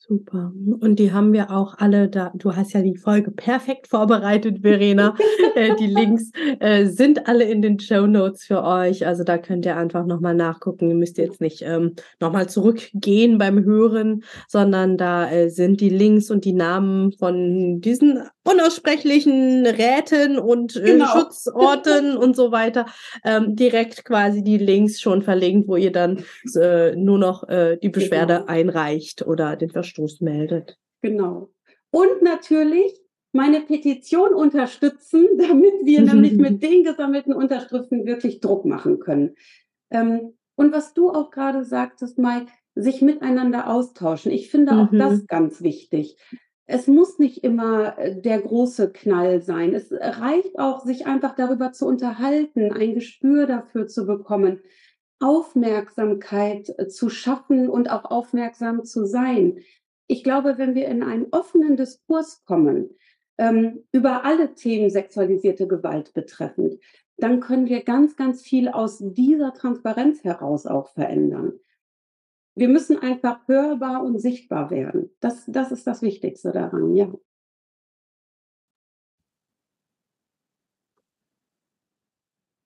Super. 0.07 0.53
Und 0.81 0.99
die 0.99 1.13
haben 1.13 1.33
wir 1.33 1.49
auch 1.49 1.79
alle 1.79 2.07
da. 2.07 2.31
Du 2.35 2.55
hast 2.55 2.73
ja 2.73 2.83
die 2.83 2.95
Folge 2.95 3.31
perfekt 3.31 3.87
vorbereitet, 3.87 4.59
Verena. 4.61 5.15
äh, 5.55 5.75
die 5.75 5.87
Links 5.87 6.31
äh, 6.59 6.85
sind 6.85 7.27
alle 7.27 7.45
in 7.45 7.63
den 7.63 7.79
Show 7.79 8.05
Notes 8.05 8.43
für 8.43 8.63
euch. 8.63 9.07
Also 9.07 9.23
da 9.23 9.39
könnt 9.39 9.65
ihr 9.65 9.75
einfach 9.75 10.05
nochmal 10.05 10.35
nachgucken. 10.35 10.89
Ihr 10.89 10.95
müsst 10.95 11.17
jetzt 11.17 11.41
nicht 11.41 11.63
ähm, 11.63 11.95
nochmal 12.19 12.47
zurückgehen 12.47 13.39
beim 13.39 13.63
Hören, 13.63 14.23
sondern 14.47 14.97
da 14.97 15.31
äh, 15.31 15.49
sind 15.49 15.81
die 15.81 15.89
Links 15.89 16.29
und 16.29 16.45
die 16.45 16.53
Namen 16.53 17.11
von 17.11 17.81
diesen 17.81 18.21
unaussprechlichen 18.45 19.65
Räten 19.65 20.37
und 20.37 20.75
äh, 20.75 20.81
genau. 20.81 21.07
Schutzorten 21.07 22.15
und 22.17 22.35
so 22.35 22.51
weiter 22.51 22.85
ähm, 23.23 23.55
direkt 23.55 24.05
quasi 24.05 24.43
die 24.43 24.57
Links 24.57 25.01
schon 25.01 25.21
verlinkt, 25.21 25.67
wo 25.67 25.75
ihr 25.75 25.91
dann 25.91 26.23
äh, 26.55 26.95
nur 26.95 27.17
noch 27.17 27.47
äh, 27.49 27.77
die 27.77 27.89
Beschwerde 27.89 28.35
genau. 28.35 28.45
einreicht 28.47 29.25
oder 29.25 29.55
den 29.55 29.71
Verstoß 29.71 30.21
meldet. 30.21 30.77
Genau. 31.01 31.49
Und 31.91 32.21
natürlich 32.21 32.93
meine 33.31 33.61
Petition 33.61 34.33
unterstützen, 34.33 35.27
damit 35.37 35.73
wir 35.83 36.01
nämlich 36.01 36.33
mit 36.33 36.61
den 36.63 36.83
gesammelten 36.83 37.33
Unterschriften 37.33 38.05
wirklich 38.05 38.39
Druck 38.39 38.65
machen 38.65 38.99
können. 38.99 39.35
Ähm, 39.89 40.33
und 40.55 40.71
was 40.71 40.93
du 40.93 41.09
auch 41.09 41.31
gerade 41.31 41.65
sagtest, 41.65 42.17
Mike, 42.17 42.47
sich 42.75 43.01
miteinander 43.01 43.69
austauschen. 43.69 44.31
Ich 44.31 44.49
finde 44.49 44.73
auch 44.73 44.91
mhm. 44.91 44.99
das 44.99 45.27
ganz 45.27 45.61
wichtig 45.61 46.17
es 46.67 46.87
muss 46.87 47.19
nicht 47.19 47.43
immer 47.43 47.97
äh, 47.97 48.19
der 48.19 48.41
große 48.41 48.91
Knall 48.91 49.41
sein. 49.41 49.73
Es 49.73 49.91
reicht 49.91 50.57
auch, 50.57 50.83
sich 50.83 51.05
einfach 51.05 51.35
darüber 51.35 51.71
zu 51.71 51.85
unterhalten, 51.85 52.71
ein 52.71 52.95
Gespür 52.95 53.45
dafür 53.45 53.87
zu 53.87 54.05
bekommen, 54.05 54.61
Aufmerksamkeit 55.19 56.73
äh, 56.77 56.87
zu 56.87 57.09
schaffen 57.09 57.69
und 57.69 57.89
auch 57.89 58.05
aufmerksam 58.05 58.83
zu 58.83 59.05
sein. 59.05 59.59
Ich 60.07 60.23
glaube, 60.23 60.57
wenn 60.57 60.75
wir 60.75 60.87
in 60.87 61.03
einen 61.03 61.27
offenen 61.31 61.77
Diskurs 61.77 62.43
kommen 62.45 62.89
ähm, 63.37 63.83
über 63.91 64.23
alle 64.23 64.53
Themen 64.55 64.89
sexualisierte 64.89 65.67
Gewalt 65.67 66.13
betreffend, 66.13 66.79
dann 67.17 67.39
können 67.39 67.67
wir 67.67 67.83
ganz, 67.83 68.15
ganz 68.15 68.41
viel 68.41 68.67
aus 68.69 68.97
dieser 68.99 69.53
Transparenz 69.53 70.23
heraus 70.23 70.65
auch 70.65 70.89
verändern. 70.89 71.53
Wir 72.57 72.69
müssen 72.69 72.97
einfach 72.99 73.45
hörbar 73.47 74.01
und 74.03 74.17
sichtbar 74.19 74.71
werden. 74.71 75.13
Das, 75.19 75.43
das 75.47 75.71
ist 75.71 75.85
das 75.87 76.01
Wichtigste 76.01 76.51
daran, 76.53 76.95
ja. 76.95 77.11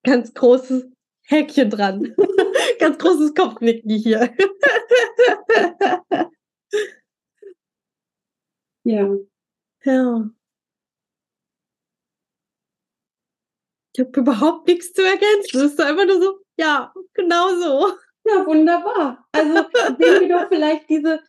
Ganz 0.04 0.34
großes 0.34 0.88
Häkchen 1.26 1.70
dran. 1.70 2.16
Ganz 2.80 2.98
großes 3.00 3.34
Kopfnicken 3.34 3.92
hier. 3.92 4.34
ja. 8.84 9.16
Ja. 9.84 10.30
Ich 13.94 14.00
habe 14.00 14.20
überhaupt 14.20 14.68
nichts 14.68 14.94
zu 14.94 15.04
ergänzen. 15.04 15.60
Das 15.60 15.72
ist 15.72 15.82
einfach 15.82 16.06
nur 16.06 16.22
so, 16.22 16.40
ja, 16.58 16.94
genau 17.14 17.50
so. 17.60 17.98
Ja, 18.32 18.46
wunderbar. 18.46 19.26
Also 19.32 19.54
sehen 19.98 20.22
wir 20.22 20.30
doch 20.30 20.48
vielleicht 20.50 20.90
diese, 20.90 21.22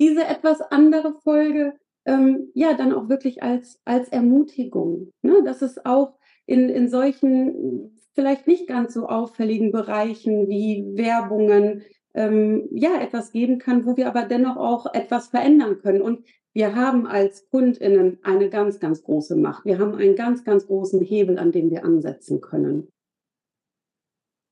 diese 0.00 0.24
etwas 0.24 0.60
andere 0.60 1.14
Folge 1.22 1.78
ähm, 2.06 2.50
ja 2.54 2.74
dann 2.74 2.92
auch 2.92 3.08
wirklich 3.08 3.42
als, 3.42 3.80
als 3.84 4.08
Ermutigung. 4.08 5.12
Ne? 5.22 5.42
Dass 5.44 5.62
es 5.62 5.84
auch 5.84 6.18
in, 6.46 6.68
in 6.68 6.88
solchen 6.88 7.98
vielleicht 8.14 8.46
nicht 8.46 8.66
ganz 8.66 8.94
so 8.94 9.06
auffälligen 9.06 9.70
Bereichen 9.70 10.48
wie 10.48 10.84
Werbungen 10.96 11.82
ähm, 12.14 12.68
ja 12.72 13.00
etwas 13.00 13.30
geben 13.30 13.58
kann, 13.58 13.86
wo 13.86 13.96
wir 13.96 14.08
aber 14.08 14.24
dennoch 14.24 14.56
auch 14.56 14.92
etwas 14.92 15.28
verändern 15.28 15.78
können. 15.78 16.02
Und 16.02 16.24
wir 16.52 16.74
haben 16.74 17.06
als 17.06 17.48
KundInnen 17.50 18.18
eine 18.22 18.48
ganz, 18.48 18.80
ganz 18.80 19.04
große 19.04 19.36
Macht. 19.36 19.64
Wir 19.64 19.78
haben 19.78 19.94
einen 19.94 20.16
ganz, 20.16 20.42
ganz 20.42 20.66
großen 20.66 21.00
Hebel, 21.00 21.38
an 21.38 21.52
dem 21.52 21.70
wir 21.70 21.84
ansetzen 21.84 22.40
können. 22.40 22.88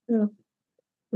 Ja. 0.07 0.31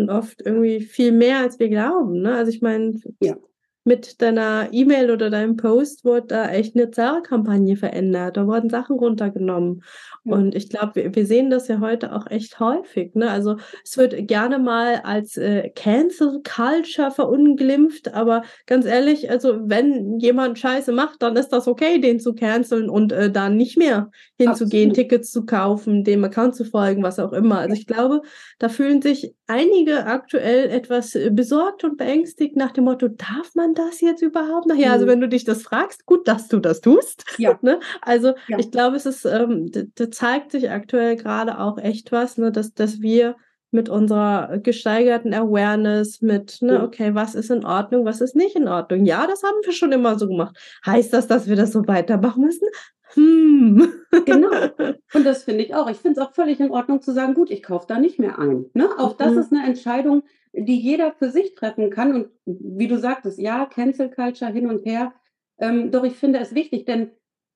Und 0.00 0.10
oft 0.10 0.42
irgendwie 0.42 0.80
viel 0.80 1.12
mehr, 1.12 1.40
als 1.40 1.58
wir 1.58 1.68
glauben. 1.68 2.22
Ne? 2.22 2.34
Also 2.34 2.50
ich 2.50 2.62
meine, 2.62 3.00
ja 3.20 3.36
mit 3.84 4.20
deiner 4.20 4.68
E-Mail 4.72 5.10
oder 5.10 5.30
deinem 5.30 5.56
Post 5.56 6.04
wurde 6.04 6.26
da 6.28 6.50
echt 6.50 6.76
eine 6.76 6.90
Zara-Kampagne 6.90 7.76
verändert. 7.76 8.36
Da 8.36 8.46
wurden 8.46 8.68
Sachen 8.68 8.98
runtergenommen. 8.98 9.82
Ja. 10.24 10.36
Und 10.36 10.54
ich 10.54 10.68
glaube, 10.68 10.96
wir, 10.96 11.14
wir, 11.14 11.26
sehen 11.26 11.48
das 11.48 11.68
ja 11.68 11.80
heute 11.80 12.14
auch 12.14 12.26
echt 12.26 12.60
häufig. 12.60 13.14
Ne? 13.14 13.30
Also 13.30 13.56
es 13.82 13.96
wird 13.96 14.28
gerne 14.28 14.58
mal 14.58 15.00
als 15.02 15.38
äh, 15.38 15.70
Cancel 15.70 16.42
Culture 16.42 17.10
verunglimpft, 17.10 18.12
aber 18.12 18.42
ganz 18.66 18.84
ehrlich, 18.84 19.30
also 19.30 19.60
wenn 19.62 20.18
jemand 20.18 20.58
Scheiße 20.58 20.92
macht, 20.92 21.22
dann 21.22 21.36
ist 21.36 21.48
das 21.48 21.66
okay, 21.66 22.00
den 22.00 22.20
zu 22.20 22.34
canceln 22.34 22.90
und 22.90 23.12
äh, 23.12 23.30
dann 23.30 23.56
nicht 23.56 23.78
mehr 23.78 24.10
hinzugehen, 24.36 24.90
Absolut. 24.90 25.08
Tickets 25.08 25.30
zu 25.32 25.46
kaufen, 25.46 26.04
dem 26.04 26.22
Account 26.24 26.54
zu 26.54 26.64
folgen, 26.64 27.02
was 27.02 27.18
auch 27.18 27.32
immer. 27.32 27.60
Also 27.60 27.74
ich 27.74 27.86
glaube, 27.86 28.20
da 28.58 28.68
fühlen 28.68 29.00
sich 29.00 29.34
einige 29.46 30.06
aktuell 30.06 30.70
etwas 30.70 31.14
äh, 31.14 31.30
besorgt 31.30 31.84
und 31.84 31.96
beängstigt 31.96 32.56
nach 32.56 32.72
dem 32.72 32.84
Motto, 32.84 33.08
darf 33.08 33.54
man 33.54 33.69
das 33.74 34.00
jetzt 34.00 34.22
überhaupt 34.22 34.66
noch? 34.66 34.76
Ja, 34.76 34.92
also 34.92 35.06
mhm. 35.06 35.10
wenn 35.10 35.20
du 35.20 35.28
dich 35.28 35.44
das 35.44 35.62
fragst, 35.62 36.06
gut, 36.06 36.28
dass 36.28 36.48
du 36.48 36.58
das 36.58 36.80
tust. 36.80 37.24
Ja. 37.38 37.58
ne? 37.62 37.80
Also 38.02 38.34
ja. 38.48 38.58
ich 38.58 38.70
glaube, 38.70 38.96
es 38.96 39.06
ist, 39.06 39.24
ähm, 39.24 39.70
da 39.94 40.10
zeigt 40.10 40.52
sich 40.52 40.70
aktuell 40.70 41.16
gerade 41.16 41.58
auch 41.58 41.78
echt 41.78 42.12
was, 42.12 42.38
ne, 42.38 42.52
dass, 42.52 42.74
dass 42.74 43.00
wir 43.00 43.36
mit 43.72 43.88
unserer 43.88 44.58
gesteigerten 44.58 45.32
Awareness, 45.32 46.20
mit, 46.22 46.58
ne, 46.60 46.82
okay, 46.82 47.14
was 47.14 47.36
ist 47.36 47.50
in 47.50 47.64
Ordnung, 47.64 48.04
was 48.04 48.20
ist 48.20 48.34
nicht 48.34 48.56
in 48.56 48.66
Ordnung. 48.66 49.04
Ja, 49.04 49.26
das 49.28 49.44
haben 49.44 49.56
wir 49.62 49.72
schon 49.72 49.92
immer 49.92 50.18
so 50.18 50.26
gemacht. 50.26 50.56
Heißt 50.84 51.12
das, 51.12 51.28
dass 51.28 51.48
wir 51.48 51.54
das 51.54 51.72
so 51.72 51.86
weitermachen 51.86 52.44
müssen? 52.44 52.66
Hm. 53.14 53.92
Genau. 54.24 54.50
Und 55.14 55.24
das 55.24 55.44
finde 55.44 55.64
ich 55.64 55.74
auch. 55.74 55.88
Ich 55.90 55.98
finde 55.98 56.20
es 56.20 56.26
auch 56.26 56.34
völlig 56.34 56.60
in 56.60 56.70
Ordnung 56.70 57.00
zu 57.00 57.12
sagen, 57.12 57.34
gut, 57.34 57.50
ich 57.50 57.62
kaufe 57.62 57.86
da 57.88 57.98
nicht 57.98 58.18
mehr 58.18 58.38
ein. 58.38 58.66
Ne? 58.74 58.88
Auch 58.98 59.16
das 59.16 59.32
mhm. 59.32 59.38
ist 59.38 59.52
eine 59.52 59.66
Entscheidung, 59.66 60.22
die 60.52 60.78
jeder 60.78 61.12
für 61.12 61.30
sich 61.30 61.54
treffen 61.54 61.90
kann. 61.90 62.14
Und 62.14 62.28
wie 62.44 62.88
du 62.88 62.98
sagtest, 62.98 63.38
ja, 63.38 63.66
Cancel 63.66 64.10
Culture 64.10 64.52
hin 64.52 64.68
und 64.68 64.84
her. 64.84 65.12
Ähm, 65.58 65.90
doch 65.90 66.04
ich 66.04 66.14
finde 66.14 66.38
es 66.38 66.54
wichtig, 66.54 66.86
denn 66.86 67.10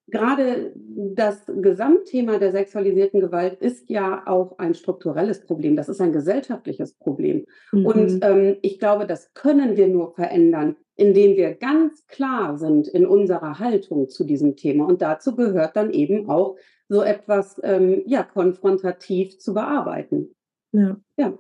gerade 0.07 0.73
das 0.77 1.45
Gesamtthema 1.47 2.39
der 2.39 2.53
sexualisierten 2.53 3.21
Gewalt 3.21 3.61
ist 3.61 3.89
ja 3.89 4.23
auch 4.27 4.59
ein 4.59 4.75
strukturelles 4.75 5.41
Problem. 5.41 5.77
Das 5.77 5.89
ist 5.89 6.01
ein 6.01 6.13
gesellschaftliches 6.13 6.95
Problem. 6.95 7.47
Mhm. 7.73 7.87
Und 7.87 8.25
ähm, 8.25 8.57
ich 8.63 8.79
glaube, 8.79 9.07
das 9.07 9.33
können 9.35 9.77
wir 9.77 9.89
nur 9.89 10.15
verändern, 10.15 10.77
indem 10.97 11.37
wir 11.37 11.55
ganz 11.55 12.07
klar 12.07 12.59
sind 12.59 12.87
in 12.89 13.07
unserer 13.07 13.59
Haltung 13.59 14.09
zu 14.09 14.25
diesem 14.25 14.57
Thema. 14.57 14.87
Und 14.87 15.03
dazu 15.03 15.35
gehört 15.35 15.77
dann 15.77 15.91
eben 15.91 16.29
auch 16.29 16.57
so 16.89 17.03
etwas 17.03 17.61
ähm, 17.65 18.03
ja, 18.07 18.23
konfrontativ 18.23 19.39
zu 19.39 19.55
bearbeiten. 19.55 20.35
Ja. 20.73 20.97
ja. 21.17 21.39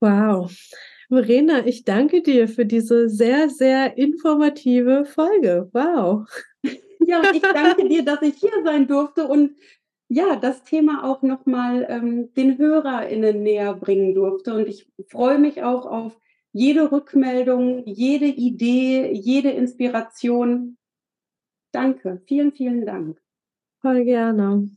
Wow. 0.00 0.50
Verena, 1.08 1.66
ich 1.66 1.84
danke 1.84 2.22
dir 2.22 2.48
für 2.48 2.66
diese 2.66 3.08
sehr, 3.08 3.48
sehr 3.48 3.96
informative 3.96 5.06
Folge. 5.06 5.70
Wow. 5.72 6.28
Ja, 7.00 7.22
ich 7.32 7.40
danke 7.40 7.88
dir, 7.88 8.04
dass 8.04 8.20
ich 8.20 8.34
hier 8.34 8.62
sein 8.64 8.86
durfte 8.86 9.26
und 9.26 9.56
ja, 10.08 10.36
das 10.36 10.64
Thema 10.64 11.04
auch 11.04 11.22
nochmal 11.22 11.86
ähm, 11.88 12.32
den 12.34 12.58
HörerInnen 12.58 13.42
näher 13.42 13.74
bringen 13.74 14.14
durfte. 14.14 14.54
Und 14.54 14.68
ich 14.68 14.90
freue 15.08 15.38
mich 15.38 15.62
auch 15.62 15.86
auf 15.86 16.18
jede 16.52 16.90
Rückmeldung, 16.90 17.86
jede 17.86 18.26
Idee, 18.26 19.12
jede 19.12 19.50
Inspiration. 19.50 20.76
Danke, 21.72 22.22
vielen, 22.26 22.52
vielen 22.52 22.86
Dank. 22.86 23.20
Voll 23.80 24.04
gerne. 24.04 24.68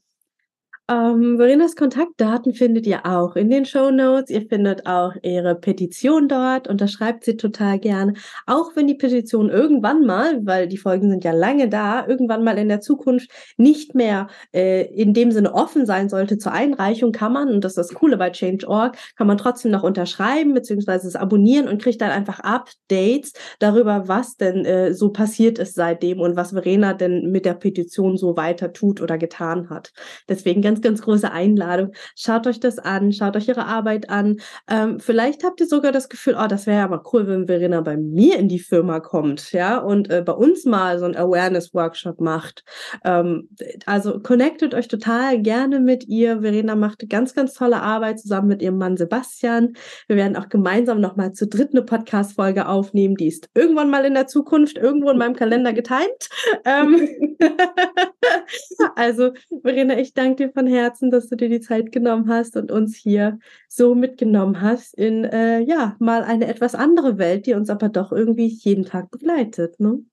Ähm, 0.92 1.38
Verenas 1.38 1.78
Kontaktdaten 1.78 2.54
findet 2.54 2.86
ihr 2.86 3.06
auch 3.06 3.38
in 3.38 3.50
den 3.50 3.64
Show 3.64 3.92
Notes. 3.92 4.30
Ihr 4.30 4.42
findet 4.42 4.88
auch 4.88 5.14
ihre 5.22 5.56
Petition 5.56 6.28
dort, 6.28 6.68
unterschreibt 6.68 7.24
sie 7.24 7.38
total 7.38 7.80
gern. 7.80 8.18
Auch 8.46 8.76
wenn 8.76 8.88
die 8.88 8.96
Petition 8.96 9.50
irgendwann 9.50 10.06
mal, 10.06 10.46
weil 10.46 10.68
die 10.68 10.78
Folgen 10.78 11.10
sind 11.10 11.24
ja 11.24 11.32
lange 11.32 11.70
da, 11.70 12.06
irgendwann 12.06 12.44
mal 12.44 12.58
in 12.58 12.68
der 12.68 12.82
Zukunft 12.82 13.32
nicht 13.56 13.96
mehr 13.96 14.28
äh, 14.54 14.84
in 14.94 15.14
dem 15.14 15.32
Sinne 15.32 15.54
offen 15.54 15.86
sein 15.86 16.10
sollte 16.10 16.38
zur 16.38 16.52
Einreichung, 16.52 17.14
kann 17.14 17.32
man, 17.32 17.48
und 17.48 17.64
das 17.64 17.78
ist 17.78 17.92
das 17.92 17.94
Coole 17.94 18.18
bei 18.18 18.30
Change.org, 18.30 18.98
kann 19.16 19.28
man 19.28 19.38
trotzdem 19.38 19.72
noch 19.72 19.84
unterschreiben 19.84 20.54
bzw. 20.54 21.08
es 21.08 21.16
abonnieren 21.16 21.70
und 21.70 21.82
kriegt 21.82 22.02
dann 22.02 22.12
einfach 22.12 22.42
Updates 22.42 23.32
darüber, 23.60 24.10
was 24.10 24.36
denn 24.36 24.66
äh, 24.66 24.94
so 24.94 25.14
passiert 25.14 25.58
ist 25.58 25.76
seitdem 25.76 26.20
und 26.20 26.36
was 26.36 26.52
Verena 26.52 26.94
denn 26.94 27.32
mit 27.32 27.46
der 27.46 27.54
Petition 27.54 28.18
so 28.18 28.36
weiter 28.36 28.74
tut 28.74 29.00
oder 29.00 29.18
getan 29.18 29.70
hat. 29.70 29.94
Deswegen 30.28 30.62
ganz 30.62 30.81
ganz, 30.82 31.02
große 31.02 31.32
Einladung. 31.32 31.94
Schaut 32.16 32.48
euch 32.48 32.60
das 32.60 32.80
an, 32.80 33.12
schaut 33.12 33.36
euch 33.36 33.48
ihre 33.48 33.66
Arbeit 33.66 34.10
an. 34.10 34.38
Ähm, 34.70 35.00
vielleicht 35.00 35.44
habt 35.44 35.60
ihr 35.62 35.68
sogar 35.68 35.92
das 35.92 36.10
Gefühl, 36.10 36.36
oh, 36.40 36.48
das 36.48 36.68
wäre 36.68 36.80
ja 36.80 36.88
mal 36.88 37.02
cool, 37.14 37.28
wenn 37.28 37.48
Verena 37.48 37.82
bei 37.82 37.98
mir 37.98 38.38
in 38.38 38.48
die 38.48 38.60
Firma 38.60 39.00
kommt, 39.00 39.52
ja, 39.52 39.78
und 39.78 40.10
äh, 40.10 40.22
bei 40.22 40.34
uns 40.34 40.66
mal 40.66 41.00
so 41.00 41.06
ein 41.06 41.16
Awareness-Workshop 41.16 42.22
macht. 42.22 42.64
Ähm, 43.04 43.50
also 43.86 44.20
connectet 44.20 44.74
euch 44.74 44.88
total 44.88 45.42
gerne 45.42 45.80
mit 45.80 46.08
ihr. 46.08 46.42
Verena 46.42 46.76
macht 46.76 47.10
ganz, 47.10 47.34
ganz 47.34 47.54
tolle 47.54 47.82
Arbeit 47.82 48.20
zusammen 48.20 48.48
mit 48.48 48.62
ihrem 48.62 48.78
Mann 48.78 48.98
Sebastian. 48.98 49.74
Wir 50.08 50.16
werden 50.16 50.36
auch 50.36 50.50
gemeinsam 50.50 51.02
nochmal 51.02 51.34
zu 51.34 51.48
dritt 51.48 51.72
eine 51.72 51.84
Podcast-Folge 51.84 52.68
aufnehmen. 52.68 53.16
Die 53.16 53.28
ist 53.28 53.50
irgendwann 53.54 53.90
mal 53.90 54.06
in 54.06 54.14
der 54.14 54.28
Zukunft 54.28 54.78
irgendwo 54.78 55.10
in 55.10 55.18
meinem 55.18 55.36
Kalender 55.36 55.74
getimt. 55.74 56.30
Ähm 56.66 57.38
also, 58.96 59.32
Verena, 59.62 59.98
ich 59.98 60.14
danke 60.14 60.48
dir 60.48 60.52
von 60.62 60.68
Herzen, 60.68 61.10
dass 61.10 61.28
du 61.28 61.36
dir 61.36 61.50
die 61.50 61.60
Zeit 61.60 61.92
genommen 61.92 62.30
hast 62.30 62.56
und 62.56 62.72
uns 62.72 62.96
hier 62.96 63.40
so 63.68 63.96
mitgenommen 63.96 64.62
hast 64.62 64.94
in 64.94 65.24
äh, 65.24 65.60
ja 65.62 65.96
mal 65.98 66.24
eine 66.24 66.46
etwas 66.46 66.76
andere 66.76 67.18
Welt, 67.18 67.48
die 67.48 67.56
uns 67.56 67.72
aber 67.72 67.90
doch 67.90 68.12
irgendwie 68.12 68.46
jeden 68.46 68.86
Tag 68.86 69.10
begleitet. 69.10 69.80
Ne? 69.80 70.06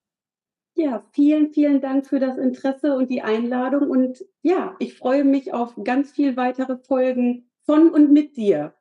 Ja, 0.75 1.05
vielen, 1.13 1.53
vielen 1.53 1.83
Dank 1.83 2.07
für 2.07 2.19
das 2.19 2.39
Interesse 2.39 2.97
und 2.97 3.11
die 3.11 3.21
Einladung. 3.21 3.91
Und 3.91 4.25
ja, 4.41 4.75
ich 4.79 4.95
freue 4.95 5.25
mich 5.25 5.53
auf 5.53 5.75
ganz 5.85 6.13
viel 6.13 6.39
weitere 6.39 6.79
Folgen 6.79 7.51
von 7.67 7.91
und 7.91 8.11
mit 8.11 8.39
dir. 8.39 8.73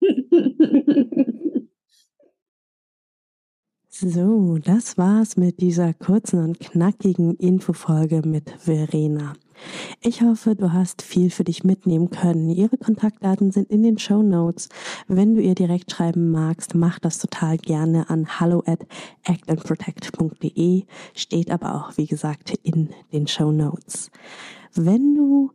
So, 4.04 4.58
das 4.58 4.98
war's 4.98 5.36
mit 5.36 5.60
dieser 5.60 5.94
kurzen 5.94 6.42
und 6.42 6.58
knackigen 6.58 7.36
Infofolge 7.36 8.22
mit 8.26 8.50
Verena. 8.58 9.34
Ich 10.00 10.22
hoffe, 10.22 10.54
du 10.54 10.72
hast 10.72 11.02
viel 11.02 11.30
für 11.30 11.44
dich 11.44 11.64
mitnehmen 11.64 12.10
können. 12.10 12.48
Ihre 12.50 12.76
Kontaktdaten 12.76 13.52
sind 13.52 13.70
in 13.70 13.82
den 13.82 13.98
Show 13.98 14.22
Notes. 14.22 14.68
Wenn 15.08 15.34
du 15.34 15.40
ihr 15.40 15.54
direkt 15.54 15.90
schreiben 15.90 16.30
magst, 16.30 16.74
mach 16.74 16.98
das 16.98 17.18
total 17.18 17.58
gerne 17.58 18.10
an 18.10 18.40
hallo 18.40 18.62
at 18.66 18.80
actandprotect.de. 19.24 20.84
Steht 21.14 21.50
aber 21.50 21.74
auch, 21.74 21.96
wie 21.96 22.06
gesagt, 22.06 22.54
in 22.62 22.90
den 23.12 23.26
Show 23.26 23.52
Notes. 23.52 24.10
Wenn 24.74 25.14
du 25.14 25.52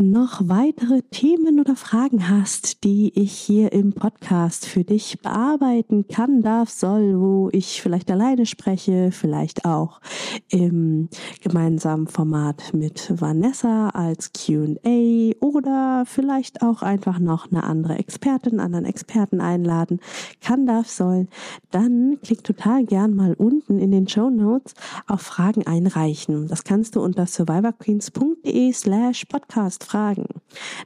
noch 0.00 0.48
weitere 0.48 1.02
Themen 1.02 1.60
oder 1.60 1.76
Fragen 1.76 2.28
hast, 2.28 2.84
die 2.84 3.12
ich 3.14 3.32
hier 3.32 3.72
im 3.72 3.92
Podcast 3.92 4.64
für 4.64 4.82
dich 4.82 5.20
bearbeiten 5.20 6.06
kann, 6.08 6.42
darf, 6.42 6.70
soll, 6.70 7.20
wo 7.20 7.50
ich 7.52 7.82
vielleicht 7.82 8.10
alleine 8.10 8.46
spreche, 8.46 9.10
vielleicht 9.12 9.66
auch 9.66 10.00
im 10.48 11.08
gemeinsamen 11.42 12.06
Format 12.06 12.72
mit 12.72 13.12
Vanessa 13.20 13.90
als 13.90 14.32
QA 14.32 15.34
oder 15.40 16.04
vielleicht 16.06 16.62
auch 16.62 16.82
einfach 16.82 17.18
noch 17.18 17.50
eine 17.50 17.64
andere 17.64 17.98
Expertin, 17.98 18.58
anderen 18.58 18.86
Experten 18.86 19.40
einladen, 19.40 20.00
kann, 20.40 20.66
darf, 20.66 20.88
soll, 20.88 21.26
dann 21.70 22.18
klick 22.22 22.42
total 22.42 22.84
gern 22.84 23.14
mal 23.14 23.34
unten 23.34 23.78
in 23.78 23.90
den 23.90 24.08
Show 24.08 24.30
Notes 24.30 24.74
auf 25.06 25.20
Fragen 25.20 25.66
einreichen. 25.66 26.48
Das 26.48 26.64
kannst 26.64 26.96
du 26.96 27.02
unter 27.02 27.26
survivorqueens.de 27.26 28.72
slash 28.72 29.26
podcast 29.26 29.89
Fragen. 29.90 30.26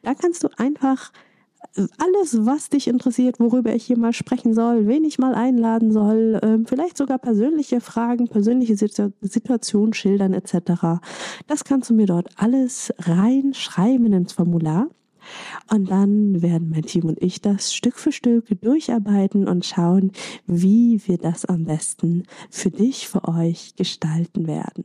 Da 0.02 0.14
kannst 0.14 0.44
du 0.44 0.48
einfach 0.56 1.12
alles, 1.98 2.46
was 2.46 2.68
dich 2.68 2.86
interessiert, 2.86 3.40
worüber 3.40 3.74
ich 3.74 3.84
hier 3.84 3.98
mal 3.98 4.12
sprechen 4.12 4.54
soll, 4.54 4.86
wen 4.86 5.04
ich 5.04 5.18
mal 5.18 5.34
einladen 5.34 5.92
soll, 5.92 6.38
ähm, 6.42 6.66
vielleicht 6.66 6.96
sogar 6.96 7.18
persönliche 7.18 7.80
Fragen, 7.80 8.28
persönliche 8.28 8.76
Situationen 8.76 9.92
schildern 9.92 10.34
etc. 10.34 11.00
Das 11.46 11.64
kannst 11.64 11.90
du 11.90 11.94
mir 11.94 12.06
dort 12.06 12.28
alles 12.36 12.92
reinschreiben 12.98 14.12
ins 14.12 14.32
Formular. 14.32 14.88
Und 15.70 15.90
dann 15.90 16.42
werden 16.42 16.70
mein 16.70 16.82
Team 16.82 17.06
und 17.06 17.20
ich 17.22 17.40
das 17.40 17.74
Stück 17.74 17.98
für 17.98 18.12
Stück 18.12 18.46
durcharbeiten 18.60 19.48
und 19.48 19.64
schauen, 19.64 20.12
wie 20.46 21.00
wir 21.06 21.16
das 21.16 21.46
am 21.46 21.64
besten 21.64 22.24
für 22.50 22.70
dich, 22.70 23.08
für 23.08 23.26
euch 23.26 23.74
gestalten 23.74 24.46
werden. 24.46 24.84